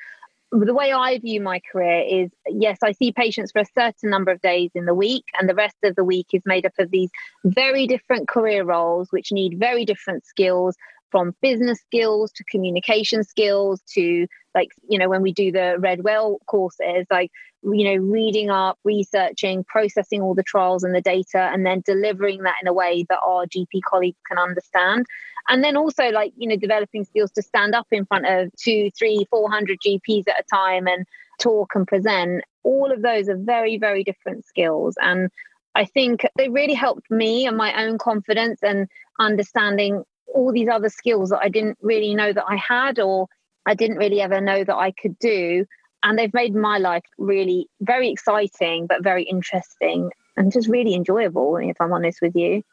the 0.51 0.73
way 0.73 0.91
I 0.91 1.17
view 1.19 1.39
my 1.39 1.61
career 1.71 2.23
is 2.23 2.29
yes, 2.47 2.79
I 2.83 2.91
see 2.91 3.13
patients 3.13 3.53
for 3.53 3.59
a 3.59 3.65
certain 3.73 4.09
number 4.09 4.31
of 4.31 4.41
days 4.41 4.71
in 4.75 4.83
the 4.83 4.95
week, 4.95 5.23
and 5.39 5.47
the 5.47 5.55
rest 5.55 5.77
of 5.85 5.95
the 5.95 6.03
week 6.03 6.27
is 6.33 6.41
made 6.45 6.65
up 6.65 6.73
of 6.77 6.91
these 6.91 7.09
very 7.45 7.87
different 7.87 8.27
career 8.27 8.65
roles 8.65 9.11
which 9.11 9.31
need 9.31 9.57
very 9.57 9.85
different 9.85 10.25
skills 10.25 10.75
from 11.11 11.35
business 11.41 11.79
skills 11.79 12.31
to 12.31 12.43
communication 12.45 13.23
skills 13.23 13.81
to 13.93 14.27
like 14.55 14.69
you 14.87 14.97
know 14.97 15.09
when 15.09 15.21
we 15.21 15.31
do 15.31 15.51
the 15.51 15.75
red 15.79 16.03
whale 16.03 16.39
courses 16.47 17.05
like 17.11 17.31
you 17.63 17.83
know 17.83 17.95
reading 17.95 18.49
up 18.49 18.77
researching 18.83 19.63
processing 19.65 20.21
all 20.21 20.33
the 20.33 20.43
trials 20.43 20.83
and 20.83 20.95
the 20.95 21.01
data 21.01 21.49
and 21.53 21.65
then 21.65 21.81
delivering 21.85 22.43
that 22.43 22.55
in 22.61 22.67
a 22.67 22.73
way 22.73 23.05
that 23.09 23.19
our 23.25 23.45
gp 23.45 23.81
colleagues 23.87 24.19
can 24.27 24.37
understand. 24.37 25.05
And 25.47 25.63
then 25.63 25.75
also 25.75 26.09
like 26.09 26.33
you 26.37 26.47
know 26.47 26.55
developing 26.55 27.05
skills 27.05 27.31
to 27.31 27.41
stand 27.41 27.75
up 27.75 27.87
in 27.91 28.05
front 28.05 28.25
of 28.27 28.51
two 28.57 28.91
three 28.97 29.25
four 29.29 29.49
hundred 29.49 29.79
gps 29.85 30.27
at 30.27 30.39
a 30.39 30.43
time 30.53 30.87
and 30.87 31.05
talk 31.39 31.73
and 31.75 31.87
present. 31.87 32.43
All 32.63 32.91
of 32.91 33.01
those 33.01 33.29
are 33.29 33.37
very 33.37 33.77
very 33.77 34.03
different 34.03 34.45
skills. 34.45 34.95
And 35.01 35.29
I 35.75 35.85
think 35.85 36.25
they 36.35 36.49
really 36.49 36.73
helped 36.73 37.09
me 37.09 37.45
and 37.45 37.55
my 37.55 37.85
own 37.85 37.97
confidence 37.97 38.59
and 38.63 38.87
understanding 39.19 40.03
all 40.33 40.51
these 40.51 40.69
other 40.69 40.89
skills 40.89 41.29
that 41.29 41.39
I 41.41 41.49
didn't 41.49 41.77
really 41.81 42.15
know 42.15 42.33
that 42.33 42.45
I 42.47 42.55
had 42.55 42.99
or 42.99 43.27
I 43.65 43.73
didn't 43.73 43.97
really 43.97 44.21
ever 44.21 44.41
know 44.41 44.63
that 44.63 44.75
I 44.75 44.91
could 44.91 45.17
do. 45.19 45.65
And 46.01 46.17
they've 46.17 46.33
made 46.33 46.55
my 46.55 46.77
life 46.77 47.03
really 47.17 47.67
very 47.81 48.09
exciting, 48.09 48.87
but 48.87 49.03
very 49.03 49.23
interesting 49.23 50.11
and 50.37 50.51
just 50.51 50.69
really 50.69 50.95
enjoyable, 50.95 51.57
if 51.57 51.75
I'm 51.81 51.91
honest 51.91 52.19
with 52.21 52.35
you. 52.35 52.63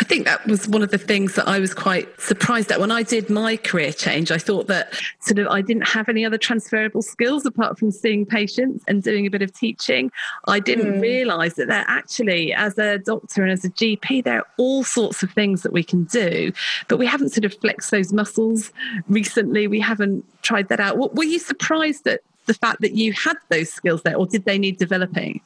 I 0.00 0.04
think 0.04 0.24
that 0.24 0.46
was 0.46 0.66
one 0.66 0.82
of 0.82 0.90
the 0.90 0.98
things 0.98 1.34
that 1.34 1.46
I 1.46 1.58
was 1.58 1.74
quite 1.74 2.20
surprised 2.20 2.72
at 2.72 2.80
when 2.80 2.90
I 2.90 3.02
did 3.02 3.28
my 3.28 3.56
career 3.56 3.92
change. 3.92 4.30
I 4.30 4.38
thought 4.38 4.66
that 4.68 4.98
sort 5.20 5.38
of 5.38 5.48
I 5.48 5.60
didn't 5.60 5.86
have 5.86 6.08
any 6.08 6.24
other 6.24 6.38
transferable 6.38 7.02
skills 7.02 7.44
apart 7.44 7.78
from 7.78 7.90
seeing 7.90 8.24
patients 8.24 8.84
and 8.88 9.02
doing 9.02 9.26
a 9.26 9.30
bit 9.30 9.42
of 9.42 9.52
teaching. 9.52 10.10
I 10.46 10.60
didn't 10.60 10.94
mm. 10.94 11.00
realize 11.02 11.54
that 11.54 11.68
there 11.68 11.84
actually, 11.86 12.52
as 12.54 12.78
a 12.78 12.98
doctor 12.98 13.42
and 13.42 13.52
as 13.52 13.64
a 13.64 13.70
GP, 13.70 14.24
there 14.24 14.38
are 14.38 14.46
all 14.56 14.84
sorts 14.84 15.22
of 15.22 15.30
things 15.32 15.62
that 15.62 15.72
we 15.72 15.82
can 15.82 16.04
do, 16.04 16.52
but 16.88 16.98
we 16.98 17.06
haven't 17.06 17.30
sort 17.30 17.44
of 17.44 17.54
flexed 17.54 17.90
those 17.90 18.12
muscles 18.12 18.72
recently. 19.08 19.66
We 19.68 19.80
haven't 19.80 20.24
tried 20.42 20.68
that 20.68 20.80
out. 20.80 21.14
Were 21.14 21.24
you 21.24 21.38
surprised 21.38 22.06
at 22.06 22.20
the 22.46 22.54
fact 22.54 22.80
that 22.80 22.94
you 22.94 23.12
had 23.12 23.36
those 23.50 23.70
skills 23.70 24.02
there, 24.02 24.16
or 24.16 24.26
did 24.26 24.44
they 24.44 24.58
need 24.58 24.78
developing? 24.78 25.40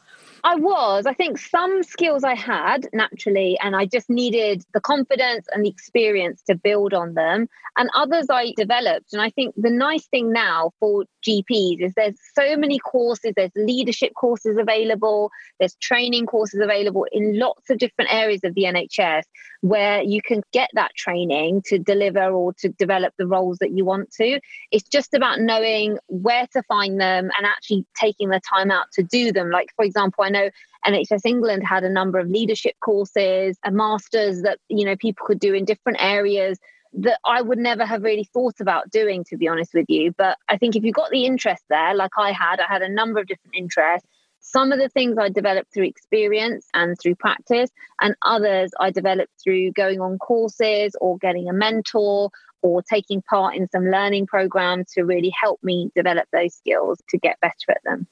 I 0.44 0.57
was. 0.57 1.07
I 1.07 1.14
think 1.14 1.38
some 1.38 1.85
skills 1.85 2.24
I 2.24 2.35
had 2.35 2.88
naturally, 2.92 3.57
and 3.62 3.76
I 3.76 3.87
just 3.87 4.11
needed 4.11 4.64
the 4.74 4.81
confidence 4.81 5.46
and 5.52 5.64
the 5.64 5.68
experience 5.68 6.42
to 6.48 6.57
build 6.57 6.92
on 6.92 7.14
them. 7.14 7.48
And 7.76 7.88
others 7.94 8.26
I 8.28 8.52
developed. 8.57 9.12
And 9.12 9.22
I 9.22 9.31
think 9.31 9.55
the 9.57 9.70
nice 9.70 10.07
thing 10.09 10.33
now 10.33 10.72
for 10.78 11.05
GPs 11.26 11.81
is 11.81 11.94
there's 11.94 12.18
so 12.35 12.57
many 12.57 12.78
courses, 12.78 13.33
there's 13.37 13.52
leadership 13.55 14.12
courses 14.14 14.59
available, 14.59 15.31
there's 15.59 15.76
training 15.76 16.26
courses 16.26 16.61
available 16.61 17.07
in 17.12 17.38
lots 17.38 17.70
of 17.70 17.78
different 17.78 18.12
areas 18.12 18.40
of 18.44 18.55
the 18.55 18.64
NHS 18.64 19.22
where 19.62 20.02
you 20.02 20.20
can 20.20 20.42
get 20.52 20.68
that 20.74 20.90
training 20.96 21.62
to 21.66 21.78
deliver 21.78 22.31
or 22.31 22.52
to 22.55 22.68
develop 22.68 23.14
the 23.16 23.26
roles 23.26 23.59
that 23.59 23.70
you 23.70 23.85
want 23.85 24.11
to. 24.11 24.40
It's 24.72 24.88
just 24.88 25.14
about 25.14 25.40
knowing 25.40 25.98
where 26.09 26.48
to 26.52 26.62
find 26.64 27.00
them 27.00 27.31
and 27.38 27.46
actually 27.46 27.87
taking 27.98 28.28
the 28.28 28.40
time 28.40 28.72
out 28.72 28.87
to 28.94 29.05
do 29.05 29.33
them. 29.33 29.50
Like, 29.50 29.68
for 29.76 29.85
example, 29.85 30.24
I 30.24 30.32
know 30.33 30.51
NHS 30.87 31.25
England 31.25 31.64
had 31.64 31.85
a 31.85 31.88
number 31.88 32.18
of 32.18 32.29
leadership 32.29 32.75
courses 32.81 33.59
and 33.64 33.77
masters 33.77 34.42
that 34.42 34.59
you 34.68 34.85
know 34.85 34.97
people 34.97 35.27
could 35.27 35.38
do 35.38 35.55
in 35.55 35.64
different 35.64 35.99
areas 36.01 36.59
that 36.95 37.18
I 37.25 37.40
would 37.40 37.59
never 37.59 37.87
have 37.87 38.03
really 38.03 38.25
thought 38.25 38.61
about 38.61 38.90
doing, 38.90 39.25
to 39.25 39.37
be 39.37 39.49
honest 39.49 39.73
with 39.75 39.87
you. 39.88 40.12
But 40.16 40.37
I 40.49 40.59
think 40.59 40.77
if 40.77 40.85
you've 40.85 40.95
got 40.95 41.11
the 41.11 41.25
interest 41.25 41.62
there, 41.71 41.95
like 41.95 42.11
I 42.18 42.33
had, 42.33 42.61
I 42.61 42.66
had 42.68 42.83
a 42.83 42.88
number 42.88 43.18
of 43.18 43.27
different 43.27 43.55
interests. 43.57 44.07
Some 44.40 44.73
of 44.73 44.79
the 44.79 44.88
things 44.88 45.16
I 45.18 45.29
developed 45.29 45.73
through 45.73 45.87
experience 45.87 46.66
and 46.75 46.99
through 47.01 47.14
practice, 47.14 47.71
and 48.01 48.14
others 48.27 48.73
I 48.79 48.90
developed 48.90 49.33
through 49.42 49.73
going 49.73 50.01
on 50.01 50.18
courses 50.18 50.95
or 51.01 51.16
getting 51.18 51.49
a 51.49 51.53
mentor 51.53 52.31
or 52.62 52.83
taking 52.83 53.22
part 53.22 53.57
in 53.57 53.68
some 53.70 53.90
learning 53.90 54.27
program 54.27 54.85
to 54.94 55.03
really 55.03 55.33
help 55.40 55.61
me 55.62 55.90
develop 55.94 56.27
those 56.33 56.55
skills 56.55 56.98
to 57.09 57.18
get 57.18 57.38
better 57.40 57.70
at 57.70 57.83
them. 57.85 58.07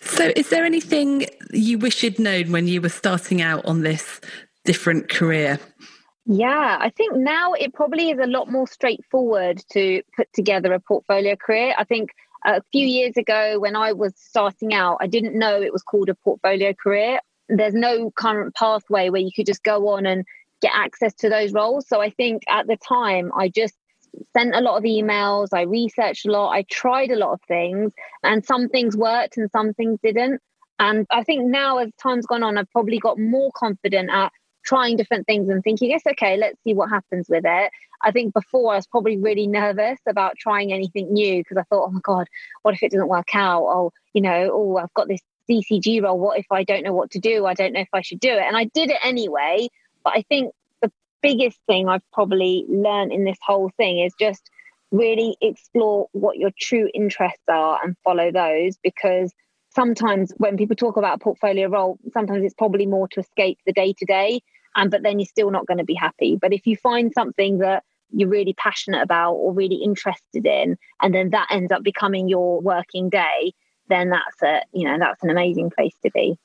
So, 0.00 0.32
is 0.36 0.48
there 0.48 0.64
anything 0.64 1.26
you 1.52 1.78
wish 1.78 2.02
you'd 2.02 2.18
known 2.18 2.50
when 2.52 2.66
you 2.66 2.80
were 2.80 2.88
starting 2.88 3.42
out 3.42 3.64
on 3.66 3.82
this 3.82 4.20
different 4.64 5.08
career? 5.08 5.58
Yeah, 6.26 6.78
I 6.80 6.90
think 6.90 7.16
now 7.16 7.54
it 7.54 7.74
probably 7.74 8.10
is 8.10 8.18
a 8.18 8.26
lot 8.26 8.50
more 8.50 8.68
straightforward 8.68 9.62
to 9.72 10.02
put 10.16 10.32
together 10.32 10.72
a 10.72 10.80
portfolio 10.80 11.34
career. 11.36 11.74
I 11.76 11.84
think 11.84 12.10
a 12.44 12.62
few 12.72 12.86
years 12.86 13.16
ago 13.16 13.58
when 13.58 13.76
I 13.76 13.92
was 13.92 14.14
starting 14.16 14.72
out, 14.72 14.98
I 15.00 15.06
didn't 15.06 15.38
know 15.38 15.60
it 15.60 15.72
was 15.72 15.82
called 15.82 16.08
a 16.08 16.14
portfolio 16.14 16.72
career. 16.72 17.20
There's 17.48 17.74
no 17.74 18.10
current 18.12 18.54
pathway 18.54 19.10
where 19.10 19.20
you 19.20 19.30
could 19.34 19.46
just 19.46 19.64
go 19.64 19.88
on 19.88 20.06
and 20.06 20.24
get 20.60 20.72
access 20.74 21.14
to 21.14 21.28
those 21.28 21.52
roles. 21.52 21.88
So 21.88 22.00
I 22.00 22.10
think 22.10 22.42
at 22.48 22.66
the 22.66 22.76
time, 22.76 23.32
I 23.36 23.48
just 23.48 23.74
sent 24.36 24.54
a 24.54 24.60
lot 24.60 24.76
of 24.76 24.84
emails, 24.84 25.48
I 25.52 25.62
researched 25.62 26.26
a 26.26 26.30
lot, 26.30 26.50
I 26.50 26.62
tried 26.70 27.10
a 27.10 27.16
lot 27.16 27.32
of 27.32 27.40
things, 27.48 27.92
and 28.22 28.44
some 28.44 28.68
things 28.68 28.96
worked 28.96 29.36
and 29.36 29.50
some 29.50 29.74
things 29.74 29.98
didn't. 30.02 30.40
And 30.78 31.06
I 31.10 31.24
think 31.24 31.44
now, 31.44 31.78
as 31.78 31.90
time's 32.02 32.26
gone 32.26 32.42
on, 32.42 32.56
I've 32.56 32.70
probably 32.70 32.98
got 32.98 33.18
more 33.18 33.50
confident 33.54 34.10
at 34.10 34.32
trying 34.64 34.96
different 34.96 35.26
things 35.26 35.48
and 35.48 35.62
thinking, 35.62 35.90
yes, 35.90 36.02
okay, 36.06 36.36
let's 36.36 36.62
see 36.64 36.74
what 36.74 36.88
happens 36.88 37.28
with 37.28 37.44
it. 37.46 37.70
I 38.02 38.10
think 38.12 38.32
before 38.32 38.72
I 38.72 38.76
was 38.76 38.86
probably 38.86 39.18
really 39.18 39.46
nervous 39.46 39.98
about 40.08 40.36
trying 40.38 40.72
anything 40.72 41.12
new 41.12 41.40
because 41.40 41.58
I 41.58 41.64
thought, 41.64 41.86
oh 41.88 41.90
my 41.90 42.00
God, 42.02 42.28
what 42.62 42.74
if 42.74 42.82
it 42.82 42.92
doesn't 42.92 43.08
work 43.08 43.34
out? 43.34 43.64
Oh, 43.64 43.92
you 44.14 44.22
know, 44.22 44.50
oh, 44.52 44.76
I've 44.76 44.94
got 44.94 45.08
this 45.08 45.20
CCG 45.50 46.02
role. 46.02 46.18
What 46.18 46.38
if 46.38 46.46
I 46.50 46.64
don't 46.64 46.82
know 46.82 46.94
what 46.94 47.10
to 47.12 47.18
do? 47.18 47.44
I 47.44 47.54
don't 47.54 47.72
know 47.72 47.80
if 47.80 47.88
I 47.92 48.00
should 48.00 48.20
do 48.20 48.30
it. 48.30 48.42
And 48.46 48.56
I 48.56 48.64
did 48.64 48.90
it 48.90 48.98
anyway. 49.02 49.68
But 50.02 50.14
I 50.16 50.22
think 50.22 50.54
biggest 51.22 51.58
thing 51.66 51.88
I've 51.88 52.08
probably 52.12 52.64
learned 52.68 53.12
in 53.12 53.24
this 53.24 53.38
whole 53.44 53.70
thing 53.76 54.00
is 54.00 54.12
just 54.18 54.50
really 54.90 55.36
explore 55.40 56.08
what 56.12 56.36
your 56.36 56.50
true 56.58 56.88
interests 56.94 57.42
are 57.48 57.78
and 57.82 57.96
follow 58.04 58.32
those 58.32 58.76
because 58.82 59.32
sometimes 59.74 60.32
when 60.38 60.56
people 60.56 60.76
talk 60.76 60.96
about 60.96 61.16
a 61.16 61.18
portfolio 61.18 61.68
role, 61.68 61.98
sometimes 62.12 62.44
it's 62.44 62.54
probably 62.54 62.86
more 62.86 63.08
to 63.08 63.20
escape 63.20 63.58
the 63.66 63.72
day 63.72 63.94
to 63.98 64.04
day, 64.04 64.40
and 64.76 64.90
but 64.90 65.02
then 65.02 65.18
you're 65.18 65.26
still 65.26 65.50
not 65.50 65.66
going 65.66 65.78
to 65.78 65.84
be 65.84 65.94
happy. 65.94 66.36
But 66.40 66.52
if 66.52 66.66
you 66.66 66.76
find 66.76 67.12
something 67.12 67.58
that 67.58 67.84
you're 68.12 68.28
really 68.28 68.54
passionate 68.54 69.02
about 69.02 69.34
or 69.34 69.52
really 69.52 69.76
interested 69.76 70.44
in, 70.46 70.76
and 71.00 71.14
then 71.14 71.30
that 71.30 71.48
ends 71.50 71.70
up 71.70 71.82
becoming 71.82 72.28
your 72.28 72.60
working 72.60 73.08
day, 73.08 73.52
then 73.88 74.10
that's 74.10 74.42
a 74.42 74.62
you 74.72 74.84
know 74.88 74.98
that's 74.98 75.22
an 75.22 75.30
amazing 75.30 75.70
place 75.70 75.94
to 76.04 76.10
be. 76.12 76.36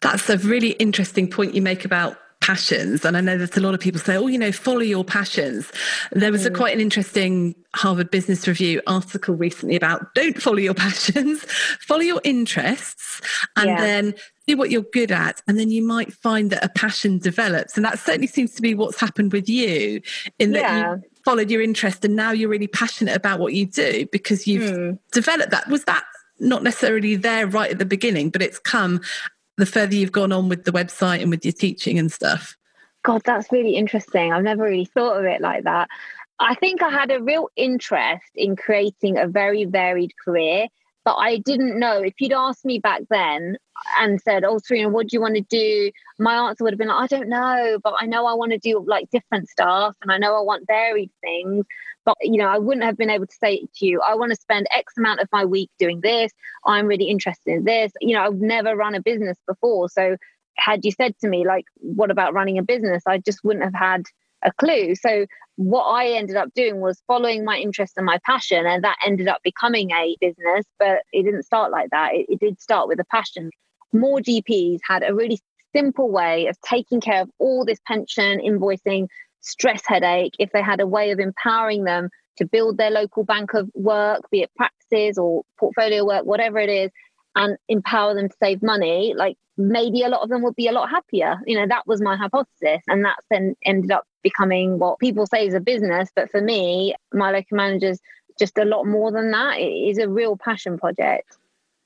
That's 0.00 0.28
a 0.28 0.38
really 0.38 0.70
interesting 0.72 1.30
point 1.30 1.54
you 1.54 1.62
make 1.62 1.84
about 1.84 2.18
passions. 2.44 3.06
And 3.06 3.16
I 3.16 3.22
know 3.22 3.38
that 3.38 3.56
a 3.56 3.60
lot 3.60 3.72
of 3.72 3.80
people 3.80 3.98
say, 3.98 4.16
oh, 4.16 4.26
you 4.26 4.38
know, 4.38 4.52
follow 4.52 4.80
your 4.80 5.02
passions. 5.02 5.72
There 6.12 6.30
was 6.30 6.44
a 6.44 6.50
mm. 6.50 6.56
quite 6.56 6.74
an 6.74 6.80
interesting 6.80 7.54
Harvard 7.74 8.10
Business 8.10 8.46
Review 8.46 8.82
article 8.86 9.34
recently 9.34 9.76
about 9.76 10.14
don't 10.14 10.40
follow 10.42 10.58
your 10.58 10.74
passions, 10.86 11.42
follow 11.80 12.02
your 12.02 12.20
interests, 12.22 13.22
and 13.56 13.70
yeah. 13.70 13.80
then 13.80 14.14
do 14.46 14.58
what 14.58 14.70
you're 14.70 14.82
good 14.82 15.10
at. 15.10 15.40
And 15.48 15.58
then 15.58 15.70
you 15.70 15.82
might 15.82 16.12
find 16.12 16.50
that 16.50 16.62
a 16.62 16.68
passion 16.68 17.18
develops. 17.18 17.78
And 17.78 17.84
that 17.86 17.98
certainly 17.98 18.26
seems 18.26 18.52
to 18.56 18.62
be 18.62 18.74
what's 18.74 19.00
happened 19.00 19.32
with 19.32 19.48
you 19.48 20.02
in 20.38 20.52
that 20.52 20.60
yeah. 20.60 20.96
you 20.96 21.02
followed 21.24 21.50
your 21.50 21.62
interest 21.62 22.04
and 22.04 22.14
now 22.14 22.32
you're 22.32 22.50
really 22.50 22.66
passionate 22.66 23.16
about 23.16 23.40
what 23.40 23.54
you 23.54 23.64
do 23.64 24.06
because 24.12 24.46
you've 24.46 24.70
mm. 24.70 24.98
developed 25.12 25.50
that. 25.50 25.66
Was 25.68 25.84
that 25.84 26.04
not 26.40 26.62
necessarily 26.62 27.16
there 27.16 27.46
right 27.46 27.70
at 27.70 27.78
the 27.78 27.86
beginning, 27.86 28.28
but 28.28 28.42
it's 28.42 28.58
come 28.58 29.00
the 29.56 29.66
further 29.66 29.94
you've 29.94 30.12
gone 30.12 30.32
on 30.32 30.48
with 30.48 30.64
the 30.64 30.72
website 30.72 31.22
and 31.22 31.30
with 31.30 31.44
your 31.44 31.52
teaching 31.52 31.98
and 31.98 32.10
stuff? 32.10 32.56
God, 33.02 33.22
that's 33.24 33.52
really 33.52 33.76
interesting. 33.76 34.32
I've 34.32 34.42
never 34.42 34.64
really 34.64 34.86
thought 34.86 35.18
of 35.18 35.24
it 35.24 35.40
like 35.40 35.64
that. 35.64 35.88
I 36.40 36.54
think 36.56 36.82
I 36.82 36.90
had 36.90 37.10
a 37.10 37.22
real 37.22 37.48
interest 37.56 38.24
in 38.34 38.56
creating 38.56 39.18
a 39.18 39.28
very 39.28 39.64
varied 39.66 40.12
career 40.24 40.68
But 41.04 41.16
I 41.16 41.38
didn't 41.38 41.78
know 41.78 42.02
if 42.02 42.14
you'd 42.18 42.32
asked 42.32 42.64
me 42.64 42.78
back 42.78 43.02
then 43.10 43.58
and 44.00 44.20
said, 44.22 44.42
Oh, 44.44 44.58
Serena, 44.58 44.88
what 44.88 45.08
do 45.08 45.16
you 45.16 45.20
want 45.20 45.34
to 45.34 45.42
do? 45.42 45.90
My 46.18 46.34
answer 46.48 46.64
would 46.64 46.72
have 46.72 46.78
been, 46.78 46.88
like, 46.88 47.12
I 47.12 47.16
don't 47.16 47.28
know, 47.28 47.78
but 47.84 47.94
I 48.00 48.06
know 48.06 48.26
I 48.26 48.32
want 48.34 48.52
to 48.52 48.58
do 48.58 48.82
like 48.86 49.10
different 49.10 49.48
stuff 49.48 49.96
and 50.00 50.10
I 50.10 50.16
know 50.18 50.34
I 50.34 50.40
want 50.40 50.66
varied 50.66 51.10
things. 51.20 51.66
But, 52.04 52.16
you 52.20 52.38
know, 52.38 52.48
I 52.48 52.58
wouldn't 52.58 52.84
have 52.84 52.96
been 52.96 53.10
able 53.10 53.26
to 53.26 53.34
say 53.34 53.66
to 53.76 53.86
you, 53.86 54.00
I 54.00 54.14
want 54.14 54.30
to 54.30 54.36
spend 54.36 54.66
X 54.76 54.94
amount 54.98 55.20
of 55.20 55.28
my 55.32 55.44
week 55.44 55.70
doing 55.78 56.00
this. 56.02 56.32
I'm 56.66 56.86
really 56.86 57.08
interested 57.08 57.54
in 57.54 57.64
this. 57.64 57.92
You 58.00 58.14
know, 58.14 58.24
I've 58.24 58.34
never 58.34 58.76
run 58.76 58.94
a 58.94 59.00
business 59.00 59.38
before. 59.46 59.88
So, 59.88 60.16
had 60.56 60.84
you 60.84 60.92
said 60.92 61.18
to 61.18 61.28
me, 61.28 61.46
like, 61.46 61.64
what 61.76 62.10
about 62.10 62.32
running 62.32 62.58
a 62.58 62.62
business? 62.62 63.02
I 63.06 63.18
just 63.18 63.42
wouldn't 63.42 63.64
have 63.64 63.74
had 63.74 64.04
a 64.44 64.52
clue. 64.52 64.94
So 64.94 65.26
what 65.56 65.84
I 65.84 66.12
ended 66.12 66.36
up 66.36 66.52
doing 66.54 66.80
was 66.80 67.02
following 67.06 67.44
my 67.44 67.56
interest 67.56 67.94
and 67.96 68.06
my 68.06 68.18
passion, 68.24 68.66
and 68.66 68.84
that 68.84 68.98
ended 69.04 69.28
up 69.28 69.40
becoming 69.42 69.90
a 69.90 70.16
business. 70.20 70.66
But 70.78 71.02
it 71.12 71.24
didn't 71.24 71.44
start 71.44 71.72
like 71.72 71.90
that. 71.90 72.14
It, 72.14 72.26
it 72.28 72.40
did 72.40 72.60
start 72.60 72.88
with 72.88 73.00
a 73.00 73.04
passion. 73.04 73.50
More 73.92 74.20
GPs 74.20 74.80
had 74.86 75.02
a 75.02 75.14
really 75.14 75.40
simple 75.74 76.10
way 76.10 76.46
of 76.46 76.56
taking 76.60 77.00
care 77.00 77.22
of 77.22 77.30
all 77.38 77.64
this 77.64 77.80
pension, 77.86 78.40
invoicing, 78.40 79.08
stress 79.44 79.82
headache. 79.86 80.34
If 80.38 80.50
they 80.52 80.62
had 80.62 80.80
a 80.80 80.86
way 80.86 81.10
of 81.10 81.18
empowering 81.18 81.84
them 81.84 82.08
to 82.38 82.46
build 82.46 82.78
their 82.78 82.90
local 82.90 83.24
bank 83.24 83.54
of 83.54 83.70
work, 83.74 84.22
be 84.30 84.42
it 84.42 84.50
practices 84.56 85.18
or 85.18 85.44
portfolio 85.58 86.04
work, 86.04 86.24
whatever 86.24 86.58
it 86.58 86.70
is, 86.70 86.90
and 87.36 87.56
empower 87.68 88.14
them 88.14 88.28
to 88.28 88.34
save 88.42 88.62
money, 88.62 89.14
like 89.16 89.36
maybe 89.56 90.02
a 90.02 90.08
lot 90.08 90.22
of 90.22 90.28
them 90.28 90.42
would 90.42 90.56
be 90.56 90.66
a 90.66 90.72
lot 90.72 90.90
happier. 90.90 91.38
You 91.46 91.58
know, 91.58 91.66
that 91.68 91.86
was 91.86 92.00
my 92.00 92.16
hypothesis. 92.16 92.82
And 92.88 93.04
that's 93.04 93.24
then 93.30 93.54
ended 93.64 93.92
up 93.92 94.04
becoming 94.22 94.78
what 94.78 94.98
people 94.98 95.26
say 95.26 95.46
is 95.46 95.54
a 95.54 95.60
business. 95.60 96.08
But 96.14 96.30
for 96.30 96.40
me, 96.40 96.94
my 97.12 97.30
locum 97.30 97.56
manager's 97.56 98.00
just 98.38 98.58
a 98.58 98.64
lot 98.64 98.84
more 98.84 99.12
than 99.12 99.30
that. 99.30 99.58
It 99.58 99.90
is 99.90 99.98
a 99.98 100.08
real 100.08 100.36
passion 100.36 100.78
project. 100.78 101.36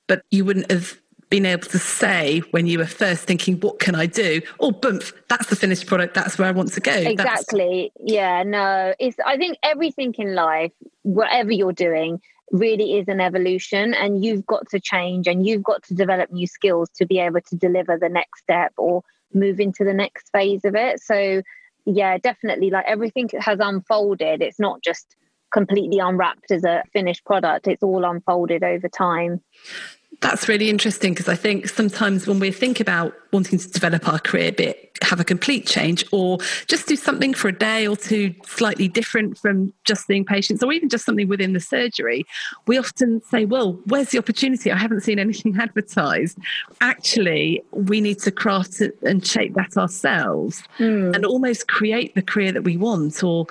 But 0.06 0.22
you 0.30 0.44
wouldn't 0.44 0.70
have 0.70 0.98
been 1.30 1.46
able 1.46 1.66
to 1.68 1.78
say 1.78 2.40
when 2.50 2.66
you 2.66 2.78
were 2.78 2.86
first 2.86 3.24
thinking, 3.24 3.60
what 3.60 3.78
can 3.78 3.94
I 3.94 4.06
do? 4.06 4.40
Oh, 4.60 4.72
boom, 4.72 5.00
that's 5.28 5.48
the 5.48 5.56
finished 5.56 5.86
product. 5.86 6.14
That's 6.14 6.38
where 6.38 6.48
I 6.48 6.52
want 6.52 6.72
to 6.72 6.80
go. 6.80 6.92
Exactly. 6.92 7.92
That's... 7.96 8.12
Yeah, 8.12 8.42
no, 8.42 8.94
it's, 8.98 9.16
I 9.24 9.36
think 9.36 9.58
everything 9.62 10.14
in 10.18 10.34
life, 10.34 10.72
whatever 11.02 11.52
you're 11.52 11.72
doing, 11.72 12.20
really 12.50 12.98
is 12.98 13.08
an 13.08 13.20
evolution 13.20 13.94
and 13.94 14.24
you've 14.24 14.46
got 14.46 14.68
to 14.70 14.80
change 14.80 15.26
and 15.26 15.46
you've 15.46 15.62
got 15.62 15.82
to 15.84 15.94
develop 15.94 16.32
new 16.32 16.46
skills 16.46 16.88
to 16.96 17.06
be 17.06 17.18
able 17.18 17.40
to 17.42 17.56
deliver 17.56 17.98
the 17.98 18.08
next 18.08 18.40
step 18.42 18.72
or 18.76 19.02
move 19.34 19.60
into 19.60 19.84
the 19.84 19.92
next 19.92 20.30
phase 20.30 20.64
of 20.64 20.74
it 20.74 20.98
so 21.02 21.42
yeah 21.84 22.16
definitely 22.16 22.70
like 22.70 22.86
everything 22.86 23.28
has 23.38 23.58
unfolded 23.60 24.40
it's 24.40 24.58
not 24.58 24.82
just 24.82 25.16
completely 25.52 25.98
unwrapped 25.98 26.50
as 26.50 26.64
a 26.64 26.82
finished 26.92 27.24
product 27.24 27.66
it's 27.66 27.82
all 27.82 28.04
unfolded 28.04 28.62
over 28.62 28.88
time 28.88 29.40
that's 30.20 30.48
really 30.48 30.68
interesting 30.68 31.12
because 31.12 31.28
I 31.28 31.36
think 31.36 31.68
sometimes 31.68 32.26
when 32.26 32.40
we 32.40 32.50
think 32.50 32.80
about 32.80 33.14
wanting 33.32 33.58
to 33.58 33.70
develop 33.70 34.08
our 34.08 34.18
career, 34.18 34.48
a 34.48 34.52
bit 34.52 34.88
have 35.02 35.20
a 35.20 35.24
complete 35.24 35.66
change 35.66 36.04
or 36.12 36.38
just 36.66 36.88
do 36.88 36.96
something 36.96 37.32
for 37.32 37.48
a 37.48 37.56
day 37.56 37.86
or 37.86 37.96
two 37.96 38.34
slightly 38.46 38.88
different 38.88 39.38
from 39.38 39.72
just 39.84 40.06
seeing 40.06 40.24
patients 40.24 40.62
or 40.62 40.72
even 40.72 40.88
just 40.88 41.04
something 41.04 41.28
within 41.28 41.52
the 41.52 41.60
surgery, 41.60 42.24
we 42.66 42.78
often 42.78 43.22
say, 43.22 43.44
well, 43.44 43.78
where's 43.86 44.10
the 44.10 44.18
opportunity? 44.18 44.72
I 44.72 44.76
haven't 44.76 45.02
seen 45.02 45.18
anything 45.18 45.56
advertised. 45.60 46.38
Actually, 46.80 47.62
we 47.70 48.00
need 48.00 48.18
to 48.20 48.32
craft 48.32 48.80
it 48.80 48.98
and 49.02 49.24
shape 49.24 49.54
that 49.54 49.76
ourselves 49.76 50.62
mm. 50.78 51.14
and 51.14 51.24
almost 51.24 51.68
create 51.68 52.14
the 52.14 52.22
career 52.22 52.52
that 52.52 52.62
we 52.62 52.76
want 52.76 53.22
or 53.22 53.46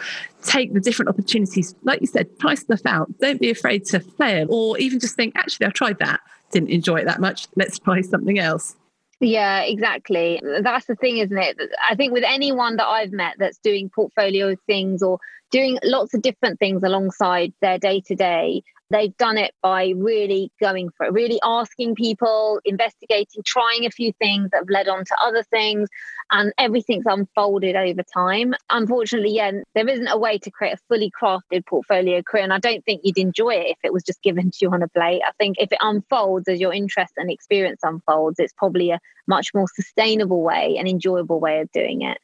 take 0.48 0.74
the 0.74 0.80
different 0.80 1.10
opportunities. 1.10 1.76
Like 1.84 2.02
you 2.02 2.08
said, 2.08 2.40
try 2.40 2.56
stuff 2.56 2.82
out. 2.86 3.12
Don't 3.20 3.40
be 3.40 3.50
afraid 3.50 3.86
to 3.86 4.00
fail 4.00 4.48
or 4.50 4.78
even 4.80 5.00
just 5.00 5.16
think, 5.16 5.36
actually, 5.36 5.68
I 5.68 5.70
tried 5.70 6.00
that 6.00 6.22
didn't 6.52 6.70
enjoy 6.70 6.98
it 6.98 7.06
that 7.06 7.20
much. 7.20 7.48
Let's 7.56 7.80
try 7.80 8.02
something 8.02 8.40
else. 8.40 8.76
Yeah, 9.20 9.62
exactly. 9.62 10.42
That's 10.62 10.86
the 10.86 10.96
thing, 10.96 11.18
isn't 11.18 11.38
it? 11.38 11.58
I 11.88 11.96
think 11.96 12.14
with 12.14 12.24
anyone 12.26 12.78
that 12.78 12.86
I've 12.86 13.12
met 13.12 13.36
that's 13.40 13.58
doing 13.58 13.90
portfolio 13.90 14.56
things 14.68 15.02
or 15.02 15.20
doing 15.52 15.80
lots 15.84 16.14
of 16.14 16.22
different 16.22 16.60
things 16.60 16.84
alongside 16.84 17.54
their 17.62 17.80
day 17.80 18.02
to 18.02 18.16
day, 18.16 18.62
They've 18.90 19.16
done 19.18 19.38
it 19.38 19.54
by 19.62 19.94
really 19.96 20.52
going 20.62 20.90
for 20.96 21.06
it, 21.06 21.14
really 21.14 21.40
asking 21.44 21.96
people, 21.96 22.60
investigating, 22.64 23.44
trying 23.46 23.86
a 23.86 23.92
few 23.92 24.14
things 24.14 24.52
that 24.52 24.58
have 24.58 24.70
led 24.70 24.88
on 24.88 25.04
to 25.04 25.16
other 25.22 25.44
things, 25.44 25.90
and 26.32 26.54
everything's 26.58 27.06
unfolded 27.06 27.76
over 27.76 28.02
time. 28.14 28.54
Unfortunately, 28.70 29.36
yeah, 29.36 29.52
there 29.76 29.88
isn't 29.88 30.08
a 30.08 30.18
way 30.18 30.38
to 30.38 30.52
create 30.52 30.74
a 30.74 30.78
fully 30.88 31.12
crafted 31.12 31.66
portfolio 31.66 32.22
career, 32.22 32.44
and 32.44 32.54
I 32.54 32.60
don't 32.60 32.84
think 32.86 33.02
you'd 33.04 33.18
enjoy 33.18 33.56
it 33.56 33.68
if 33.72 33.78
it 33.84 33.94
was 33.94 34.04
just 34.04 34.22
given 34.22 34.52
to 34.52 34.58
you 34.62 34.72
on 34.72 34.82
a 34.84 34.88
plate. 34.88 35.22
I 35.26 35.32
think 35.38 35.58
if 35.60 35.72
it 35.72 35.80
unfolds 35.82 36.48
as 36.48 36.60
your 36.60 36.74
interest 36.74 37.14
and 37.18 37.30
experience 37.30 37.82
unfolds, 37.84 38.40
it's 38.40 38.54
probably 38.54 38.92
a 38.92 39.00
much 39.28 39.54
more 39.54 39.68
sustainable 39.76 40.42
way 40.42 40.78
and 40.78 40.88
enjoyable 40.88 41.40
way 41.40 41.60
of 41.60 41.72
doing 41.72 42.04
it. 42.04 42.20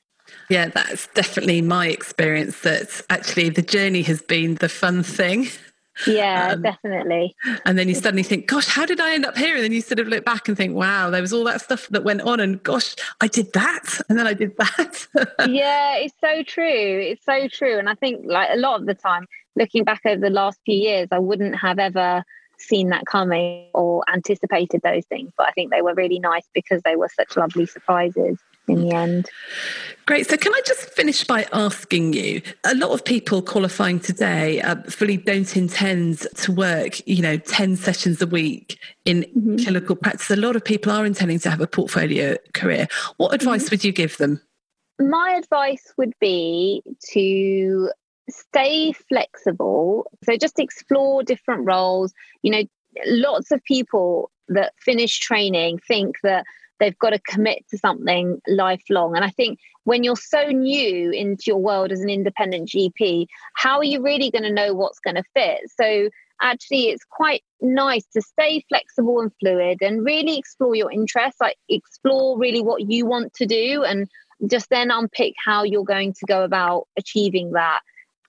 Yeah, 0.49 0.69
that's 0.69 1.07
definitely 1.07 1.61
my 1.61 1.87
experience 1.87 2.61
that 2.61 3.01
actually 3.09 3.49
the 3.49 3.61
journey 3.61 4.03
has 4.03 4.21
been 4.21 4.55
the 4.55 4.69
fun 4.69 5.03
thing. 5.03 5.47
Yeah, 6.07 6.53
um, 6.53 6.61
definitely. 6.61 7.35
And 7.65 7.77
then 7.77 7.87
you 7.87 7.95
suddenly 7.95 8.23
think, 8.23 8.47
gosh, 8.47 8.67
how 8.67 8.85
did 8.85 8.99
I 8.99 9.13
end 9.13 9.25
up 9.25 9.37
here? 9.37 9.55
And 9.55 9.63
then 9.63 9.71
you 9.71 9.81
sort 9.81 9.99
of 9.99 10.07
look 10.07 10.25
back 10.25 10.47
and 10.47 10.57
think, 10.57 10.75
wow, 10.75 11.09
there 11.09 11.21
was 11.21 11.33
all 11.33 11.43
that 11.45 11.61
stuff 11.61 11.87
that 11.89 12.03
went 12.03 12.21
on. 12.21 12.39
And 12.39 12.61
gosh, 12.63 12.95
I 13.21 13.27
did 13.27 13.53
that. 13.53 14.01
And 14.09 14.19
then 14.19 14.27
I 14.27 14.33
did 14.33 14.55
that. 14.57 15.07
yeah, 15.49 15.95
it's 15.95 16.13
so 16.19 16.43
true. 16.43 16.65
It's 16.65 17.25
so 17.25 17.47
true. 17.47 17.79
And 17.79 17.89
I 17.89 17.95
think, 17.95 18.25
like, 18.25 18.49
a 18.51 18.57
lot 18.57 18.79
of 18.79 18.85
the 18.85 18.93
time, 18.93 19.27
looking 19.55 19.83
back 19.83 20.01
over 20.05 20.19
the 20.19 20.29
last 20.29 20.59
few 20.65 20.75
years, 20.75 21.07
I 21.11 21.19
wouldn't 21.19 21.55
have 21.55 21.79
ever 21.79 22.23
seen 22.57 22.89
that 22.89 23.05
coming 23.05 23.69
or 23.73 24.03
anticipated 24.11 24.81
those 24.83 25.05
things. 25.05 25.31
But 25.37 25.47
I 25.47 25.51
think 25.51 25.71
they 25.71 25.81
were 25.81 25.93
really 25.93 26.19
nice 26.19 26.47
because 26.53 26.81
they 26.83 26.95
were 26.95 27.09
such 27.09 27.37
lovely 27.37 27.65
surprises 27.65 28.37
in 28.67 28.87
the 28.87 28.95
end. 28.95 29.29
Great. 30.05 30.29
So, 30.29 30.35
can 30.37 30.53
I 30.53 30.61
just 30.65 30.89
finish 30.93 31.23
by 31.23 31.45
asking 31.53 32.13
you? 32.13 32.41
A 32.65 32.75
lot 32.75 32.91
of 32.91 33.05
people 33.05 33.41
qualifying 33.41 33.99
today 33.99 34.61
uh, 34.61 34.75
fully 34.83 35.17
don't 35.17 35.55
intend 35.55 36.19
to 36.35 36.51
work, 36.51 37.05
you 37.07 37.21
know, 37.21 37.37
10 37.37 37.77
sessions 37.77 38.21
a 38.21 38.27
week 38.27 38.77
in 39.05 39.23
mm-hmm. 39.23 39.57
clinical 39.57 39.95
practice. 39.95 40.29
A 40.29 40.35
lot 40.35 40.55
of 40.55 40.63
people 40.63 40.91
are 40.91 41.05
intending 41.05 41.39
to 41.39 41.49
have 41.49 41.61
a 41.61 41.67
portfolio 41.67 42.35
career. 42.53 42.87
What 43.17 43.33
advice 43.33 43.65
mm-hmm. 43.65 43.73
would 43.73 43.83
you 43.85 43.91
give 43.93 44.17
them? 44.17 44.41
My 44.99 45.39
advice 45.41 45.93
would 45.97 46.13
be 46.19 46.83
to 47.11 47.89
stay 48.29 48.91
flexible. 48.91 50.11
So, 50.25 50.35
just 50.35 50.59
explore 50.59 51.23
different 51.23 51.65
roles. 51.65 52.13
You 52.41 52.51
know, 52.51 52.63
lots 53.05 53.51
of 53.51 53.63
people 53.63 54.31
that 54.49 54.73
finish 54.79 55.19
training 55.19 55.79
think 55.87 56.17
that 56.23 56.45
they've 56.83 56.99
got 56.99 57.11
to 57.11 57.19
commit 57.19 57.63
to 57.69 57.77
something 57.77 58.41
lifelong. 58.45 59.15
And 59.15 59.23
I 59.23 59.29
think 59.29 59.57
when 59.85 60.03
you're 60.03 60.17
so 60.17 60.47
new 60.47 61.11
into 61.11 61.43
your 61.47 61.57
world 61.57 61.93
as 61.93 62.01
an 62.01 62.09
independent 62.09 62.67
GP, 62.69 63.27
how 63.55 63.77
are 63.77 63.85
you 63.85 64.03
really 64.03 64.29
going 64.29 64.43
to 64.43 64.51
know 64.51 64.73
what's 64.73 64.99
going 64.99 65.15
to 65.15 65.23
fit? 65.33 65.61
So 65.79 66.09
actually 66.41 66.89
it's 66.89 67.05
quite 67.09 67.41
nice 67.61 68.03
to 68.13 68.21
stay 68.21 68.65
flexible 68.67 69.21
and 69.21 69.31
fluid 69.39 69.77
and 69.81 70.03
really 70.03 70.37
explore 70.37 70.75
your 70.75 70.91
interests 70.91 71.39
like 71.39 71.55
explore 71.69 72.37
really 72.37 72.61
what 72.61 72.91
you 72.91 73.05
want 73.05 73.33
to 73.35 73.45
do 73.45 73.83
and 73.83 74.09
just 74.47 74.69
then 74.69 74.91
unpick 74.91 75.35
how 75.43 75.63
you're 75.63 75.85
going 75.85 76.11
to 76.11 76.25
go 76.25 76.43
about 76.43 76.87
achieving 76.97 77.51
that 77.51 77.79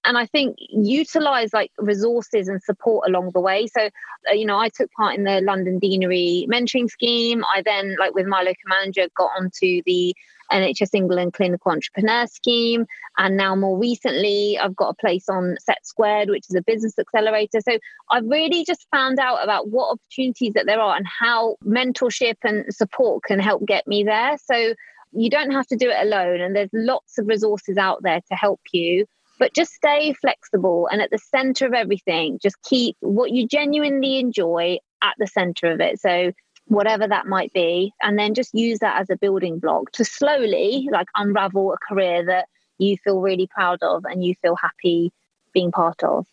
and 0.05 0.19
I 0.19 0.27
think 0.27 0.57
utilize 0.59 1.53
like 1.53 1.73
resources 1.79 2.49
and 2.49 2.63
support 2.63 3.09
along 3.09 3.31
the 3.33 3.41
way. 3.41 3.67
So, 3.67 3.89
uh, 4.31 4.35
you 4.35 4.45
know, 4.45 4.59
I 4.59 4.69
took 4.69 4.91
part 4.93 5.17
in 5.17 5.25
the 5.25 5.41
London 5.41 5.81
Deanery 5.81 6.47
mentoring 6.47 6.91
scheme. 6.91 7.43
I 7.55 7.63
then, 7.63 7.97
like 7.99 8.15
with 8.15 8.27
my 8.27 8.43
locum 8.43 8.69
manager, 8.69 9.09
got 9.17 9.31
onto 9.39 9.83
the 9.87 10.15
NHS 10.53 10.91
England 10.93 11.33
Clinical 11.33 11.73
Entrepreneur 11.73 12.27
Scheme. 12.27 12.87
And 13.17 13.37
now, 13.37 13.57
more 13.57 13.79
recently, 13.79 14.59
I've 14.59 14.77
got 14.77 14.91
a 14.91 14.95
place 14.95 15.29
on 15.29 15.57
SETsquared, 15.69 16.29
which 16.29 16.45
is 16.51 16.55
a 16.55 16.63
business 16.63 16.99
accelerator. 16.99 17.61
So 17.61 17.79
I've 18.11 18.27
really 18.27 18.65
just 18.65 18.87
found 18.91 19.19
out 19.19 19.43
about 19.43 19.69
what 19.69 19.93
opportunities 19.93 20.53
that 20.55 20.67
there 20.67 20.81
are 20.81 20.97
and 20.97 21.07
how 21.07 21.57
mentorship 21.65 22.37
and 22.45 22.73
support 22.75 23.25
can 23.25 23.39
help 23.39 23.65
get 23.67 23.87
me 23.87 24.05
there. 24.05 24.37
So 24.45 24.75
you 25.13 25.31
don't 25.31 25.53
have 25.53 25.67
to 25.69 25.77
do 25.77 25.89
it 25.89 25.97
alone. 26.05 26.41
And 26.41 26.55
there's 26.55 26.71
lots 26.73 27.19
of 27.19 27.27
resources 27.27 27.79
out 27.79 28.03
there 28.03 28.21
to 28.29 28.35
help 28.35 28.61
you 28.73 29.07
but 29.39 29.55
just 29.55 29.73
stay 29.73 30.13
flexible 30.15 30.89
and 30.91 31.01
at 31.01 31.11
the 31.11 31.19
center 31.19 31.67
of 31.67 31.73
everything 31.73 32.39
just 32.43 32.57
keep 32.63 32.97
what 33.01 33.31
you 33.31 33.47
genuinely 33.47 34.19
enjoy 34.19 34.79
at 35.03 35.15
the 35.19 35.27
center 35.27 35.71
of 35.71 35.81
it. 35.81 36.01
So 36.01 36.33
whatever 36.67 37.07
that 37.07 37.27
might 37.27 37.53
be 37.53 37.93
and 38.03 38.19
then 38.19 38.35
just 38.35 38.55
use 38.55 38.79
that 38.79 39.01
as 39.01 39.11
a 39.11 39.17
building 39.17 39.59
block 39.59 39.91
to 39.93 40.05
slowly 40.05 40.89
like 40.91 41.09
unravel 41.15 41.73
a 41.73 41.79
career 41.79 42.25
that 42.25 42.49
you 42.79 42.97
feel 43.05 43.21
really 43.21 43.47
proud 43.47 43.79
of 43.83 44.05
and 44.05 44.25
you 44.25 44.35
feel 44.41 44.57
happy 44.57 45.13
being 45.53 45.71
part 45.71 46.03
of 46.03 46.27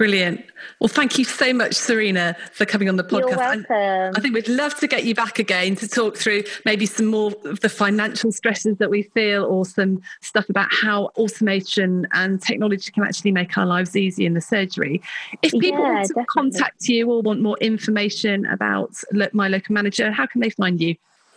Brilliant. 0.00 0.42
Well, 0.78 0.88
thank 0.88 1.18
you 1.18 1.26
so 1.26 1.52
much, 1.52 1.74
Serena, 1.74 2.34
for 2.52 2.64
coming 2.64 2.88
on 2.88 2.96
the 2.96 3.04
podcast. 3.04 3.36
Welcome. 3.36 4.14
I 4.16 4.20
think 4.20 4.32
we'd 4.32 4.48
love 4.48 4.74
to 4.76 4.86
get 4.86 5.04
you 5.04 5.14
back 5.14 5.38
again 5.38 5.76
to 5.76 5.86
talk 5.86 6.16
through 6.16 6.44
maybe 6.64 6.86
some 6.86 7.04
more 7.04 7.34
of 7.44 7.60
the 7.60 7.68
financial 7.68 8.32
stresses 8.32 8.78
that 8.78 8.88
we 8.88 9.02
feel 9.02 9.44
or 9.44 9.66
some 9.66 10.00
stuff 10.22 10.48
about 10.48 10.68
how 10.72 11.08
automation 11.18 12.08
and 12.12 12.40
technology 12.40 12.90
can 12.90 13.02
actually 13.02 13.32
make 13.32 13.58
our 13.58 13.66
lives 13.66 13.94
easy 13.94 14.24
in 14.24 14.32
the 14.32 14.40
surgery. 14.40 15.02
If 15.42 15.52
people 15.52 15.84
Yeah, 15.84 15.92
want 15.92 16.06
to 16.06 16.14
definitely. 16.14 16.24
contact 16.30 16.88
you 16.88 17.10
or 17.10 17.20
want 17.20 17.42
more 17.42 17.58
information 17.58 18.46
about 18.46 18.94
My 19.34 19.48
Locum 19.48 19.74
Manager, 19.74 20.10
how 20.10 20.24
can 20.24 20.40
they 20.40 20.48
find 20.48 20.80
you? 20.80 20.96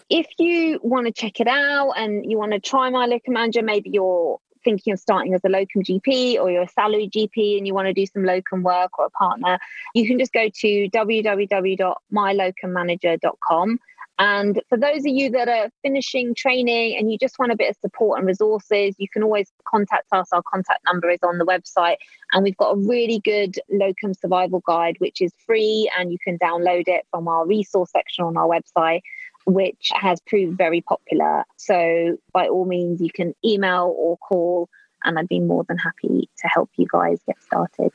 if 0.09 0.27
you 0.37 0.79
want 0.83 1.07
to 1.07 1.11
check 1.11 1.41
it 1.41 1.47
out 1.49 1.91
and 1.97 2.29
you 2.31 2.37
want 2.37 2.53
to 2.53 2.61
try 2.61 2.89
my 2.89 3.07
locum 3.07 3.33
manager, 3.33 3.61
maybe 3.61 3.89
you're 3.89 4.39
thinking 4.63 4.93
of 4.93 4.99
starting 4.99 5.33
as 5.33 5.41
a 5.43 5.49
locum 5.49 5.81
GP 5.83 6.39
or 6.39 6.51
you're 6.51 6.63
a 6.63 6.69
salary 6.69 7.09
GP 7.09 7.57
and 7.57 7.67
you 7.67 7.73
want 7.73 7.87
to 7.87 7.93
do 7.93 8.05
some 8.05 8.23
locum 8.23 8.63
work 8.63 8.97
or 8.99 9.05
a 9.05 9.09
partner, 9.11 9.59
you 9.93 10.07
can 10.07 10.17
just 10.19 10.31
go 10.33 10.49
to 10.49 10.89
www.mylocummanager.com. 10.89 13.79
And 14.19 14.61
for 14.69 14.77
those 14.77 14.99
of 14.99 15.07
you 15.07 15.31
that 15.31 15.49
are 15.49 15.71
finishing 15.81 16.35
training 16.35 16.95
and 16.97 17.11
you 17.11 17.17
just 17.17 17.39
want 17.39 17.51
a 17.51 17.55
bit 17.55 17.71
of 17.71 17.77
support 17.81 18.19
and 18.19 18.27
resources, 18.27 18.93
you 18.99 19.09
can 19.09 19.23
always 19.23 19.51
contact 19.67 20.05
us. 20.11 20.27
Our 20.31 20.43
contact 20.43 20.81
number 20.85 21.09
is 21.09 21.17
on 21.23 21.39
the 21.39 21.45
website. 21.45 21.95
And 22.31 22.43
we've 22.43 22.57
got 22.57 22.77
a 22.77 22.77
really 22.77 23.19
good 23.19 23.57
locum 23.71 24.13
survival 24.13 24.61
guide, 24.67 24.97
which 24.99 25.19
is 25.19 25.33
free 25.45 25.89
and 25.97 26.11
you 26.11 26.19
can 26.23 26.37
download 26.37 26.87
it 26.87 27.07
from 27.09 27.27
our 27.27 27.47
resource 27.47 27.89
section 27.91 28.25
on 28.25 28.37
our 28.37 28.47
website 28.47 29.01
which 29.45 29.89
has 29.93 30.19
proved 30.21 30.57
very 30.57 30.81
popular. 30.81 31.43
So, 31.57 32.17
by 32.31 32.47
all 32.47 32.65
means, 32.65 33.01
you 33.01 33.11
can 33.11 33.33
email 33.45 33.93
or 33.97 34.17
call, 34.17 34.69
and 35.03 35.17
I'd 35.17 35.27
be 35.27 35.39
more 35.39 35.63
than 35.67 35.77
happy 35.77 36.29
to 36.39 36.47
help 36.47 36.69
you 36.77 36.87
guys 36.91 37.19
get 37.27 37.41
started. 37.41 37.91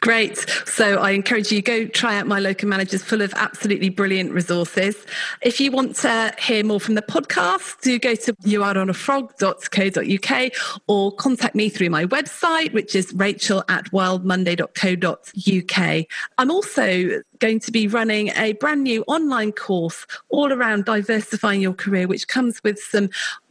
Great. 0.00 0.38
So 0.64 0.98
I 0.98 1.10
encourage 1.10 1.52
you 1.52 1.60
go 1.60 1.86
try 1.86 2.16
out 2.16 2.26
my 2.26 2.38
locum 2.38 2.70
manager's 2.70 3.04
full 3.04 3.20
of 3.20 3.34
absolutely 3.36 3.90
brilliant 3.90 4.32
resources. 4.32 4.96
If 5.42 5.60
you 5.60 5.70
want 5.70 5.96
to 5.96 6.34
hear 6.38 6.64
more 6.64 6.80
from 6.80 6.94
the 6.94 7.02
podcast, 7.02 7.82
do 7.82 7.98
go 7.98 8.14
to 8.14 8.32
youarenotafrog.co.uk 8.32 10.52
or 10.86 11.14
contact 11.16 11.54
me 11.54 11.68
through 11.68 11.90
my 11.90 12.06
website, 12.06 12.72
which 12.72 12.94
is 12.94 13.12
rachel 13.12 13.62
at 13.68 13.92
wildmonday.co.uk. 13.92 16.06
I'm 16.38 16.50
also 16.50 17.22
going 17.38 17.60
to 17.60 17.70
be 17.70 17.86
running 17.86 18.30
a 18.36 18.54
brand 18.54 18.84
new 18.84 19.02
online 19.02 19.52
course 19.52 20.06
all 20.30 20.50
around 20.50 20.86
diversifying 20.86 21.60
your 21.60 21.74
career, 21.74 22.08
which 22.08 22.26
comes 22.26 22.58
with 22.64 22.78
some 22.78 23.10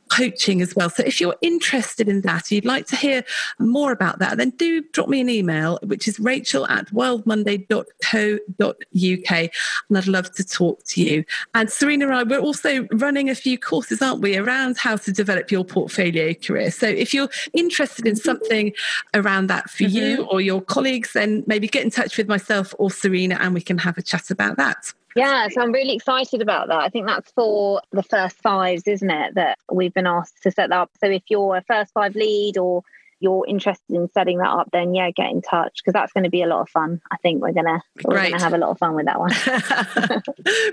coaching 0.09 0.61
as 0.61 0.75
well. 0.75 0.89
So 0.89 1.03
if 1.03 1.21
you're 1.21 1.35
interested 1.41 2.09
in 2.09 2.21
that, 2.21 2.51
you'd 2.51 2.65
like 2.65 2.87
to 2.87 2.95
hear 2.95 3.23
more 3.59 3.91
about 3.91 4.19
that, 4.19 4.37
then 4.37 4.49
do 4.51 4.81
drop 4.91 5.07
me 5.07 5.21
an 5.21 5.29
email, 5.29 5.79
which 5.83 6.07
is 6.07 6.19
rachel 6.19 6.67
at 6.67 6.87
wildmonday.co.uk. 6.87 9.49
And 9.89 9.97
I'd 9.97 10.07
love 10.07 10.31
to 10.33 10.43
talk 10.43 10.83
to 10.85 11.01
you. 11.01 11.23
And 11.53 11.69
Serena 11.69 12.07
and 12.07 12.15
I, 12.15 12.23
we're 12.23 12.39
also 12.39 12.87
running 12.91 13.29
a 13.29 13.35
few 13.35 13.57
courses, 13.57 14.01
aren't 14.01 14.21
we, 14.21 14.37
around 14.37 14.77
how 14.77 14.95
to 14.97 15.11
develop 15.11 15.51
your 15.51 15.63
portfolio 15.63 16.33
career. 16.33 16.71
So 16.71 16.87
if 16.87 17.13
you're 17.13 17.29
interested 17.53 18.05
in 18.05 18.15
something 18.15 18.73
around 19.13 19.47
that 19.47 19.69
for 19.69 19.83
mm-hmm. 19.83 19.95
you 19.95 20.25
or 20.25 20.41
your 20.41 20.61
colleagues, 20.61 21.13
then 21.13 21.43
maybe 21.47 21.67
get 21.67 21.83
in 21.83 21.91
touch 21.91 22.17
with 22.17 22.27
myself 22.27 22.73
or 22.77 22.91
Serena 22.91 23.37
and 23.39 23.53
we 23.53 23.61
can 23.61 23.77
have 23.77 23.97
a 23.97 24.01
chat 24.01 24.31
about 24.31 24.57
that. 24.57 24.93
Yeah, 25.19 25.47
so 25.49 25.62
I'm 25.62 25.71
really 25.71 25.93
excited 25.95 26.41
about 26.41 26.67
that. 26.69 26.79
I 26.79 26.89
think 26.89 27.08
that's 27.08 27.32
for 27.32 27.82
the 27.91 28.03
first 28.03 28.38
fives, 28.41 28.88
isn't 28.88 29.10
it? 29.10 29.36
That 29.36 29.60
we've 29.71 29.93
been 29.93 30.08
asked 30.08 30.41
to 30.43 30.51
set 30.51 30.69
that 30.69 30.79
up. 30.79 30.91
So 30.99 31.08
if 31.10 31.23
you're 31.29 31.58
a 31.58 31.62
first 31.63 31.93
five 31.93 32.15
lead 32.15 32.58
or 32.58 32.84
you're 33.21 33.45
interested 33.47 33.95
in 33.95 34.10
setting 34.13 34.38
that 34.38 34.47
up, 34.49 34.69
then 34.71 34.93
yeah, 34.95 35.12
get 35.12 35.29
in 35.29 35.41
touch 35.41 35.79
because 35.84 35.93
that's 35.93 36.13
going 36.13 36.23
to 36.23 36.29
be 36.29 36.41
a 36.41 36.47
lot 36.47 36.62
of 36.62 36.69
fun. 36.69 37.01
I 37.12 37.17
think 37.17 37.41
we're 37.41 37.51
gonna 37.51 37.82
we're 38.05 38.13
Great. 38.15 38.32
gonna 38.32 38.43
have 38.43 38.53
a 38.53 38.58
lot 38.58 38.69
of 38.69 38.77
fun 38.77 38.95
with 38.95 39.08
that 39.08 39.19
one. 39.19 39.32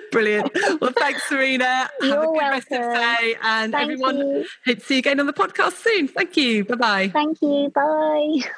Brilliant. 0.13 0.51
Well, 0.81 0.93
thanks, 0.97 1.29
Serena. 1.29 1.65
Have 1.65 1.91
a 2.01 2.07
You're 2.07 2.27
good 2.27 2.39
rest 2.39 2.71
of 2.71 2.83
the 2.83 2.95
day. 3.21 3.35
And 3.43 3.73
Thank 3.73 3.83
everyone, 3.91 4.19
you. 4.19 4.47
hope 4.65 4.79
to 4.79 4.85
see 4.85 4.95
you 4.95 4.99
again 5.01 5.19
on 5.21 5.27
the 5.27 5.33
podcast 5.33 5.73
soon. 5.83 6.09
Thank 6.09 6.37
you. 6.37 6.65
Bye 6.65 6.75
bye. 6.77 7.09
Thank 7.09 7.43
you. 7.43 7.71
Bye. 7.75 8.49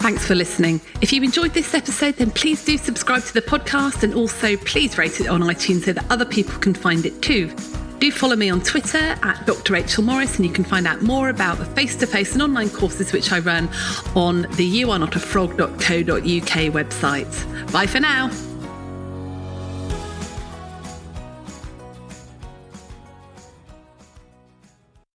Thanks 0.00 0.26
for 0.26 0.34
listening. 0.34 0.80
If 1.00 1.12
you 1.12 1.22
enjoyed 1.22 1.52
this 1.52 1.74
episode, 1.74 2.16
then 2.16 2.30
please 2.30 2.64
do 2.64 2.78
subscribe 2.78 3.24
to 3.24 3.34
the 3.34 3.42
podcast 3.42 4.02
and 4.02 4.14
also 4.14 4.56
please 4.56 4.96
rate 4.96 5.20
it 5.20 5.26
on 5.26 5.42
iTunes 5.42 5.84
so 5.84 5.92
that 5.92 6.10
other 6.10 6.24
people 6.24 6.58
can 6.58 6.72
find 6.72 7.04
it 7.04 7.20
too. 7.20 7.52
Do 7.98 8.12
follow 8.12 8.36
me 8.36 8.48
on 8.48 8.60
Twitter 8.60 8.96
at 8.96 9.44
Dr. 9.44 9.72
Rachel 9.72 10.04
Morris, 10.04 10.36
and 10.36 10.46
you 10.46 10.52
can 10.52 10.62
find 10.64 10.86
out 10.86 11.02
more 11.02 11.30
about 11.30 11.58
the 11.58 11.64
face 11.64 11.96
to 11.96 12.06
face 12.06 12.32
and 12.32 12.42
online 12.42 12.70
courses 12.70 13.12
which 13.12 13.32
I 13.32 13.40
run 13.40 13.68
on 14.14 14.42
the 14.52 14.82
youarenotafrog.co.uk 14.82 16.72
website. 16.72 17.72
Bye 17.72 17.86
for 17.86 17.98
now. 17.98 18.47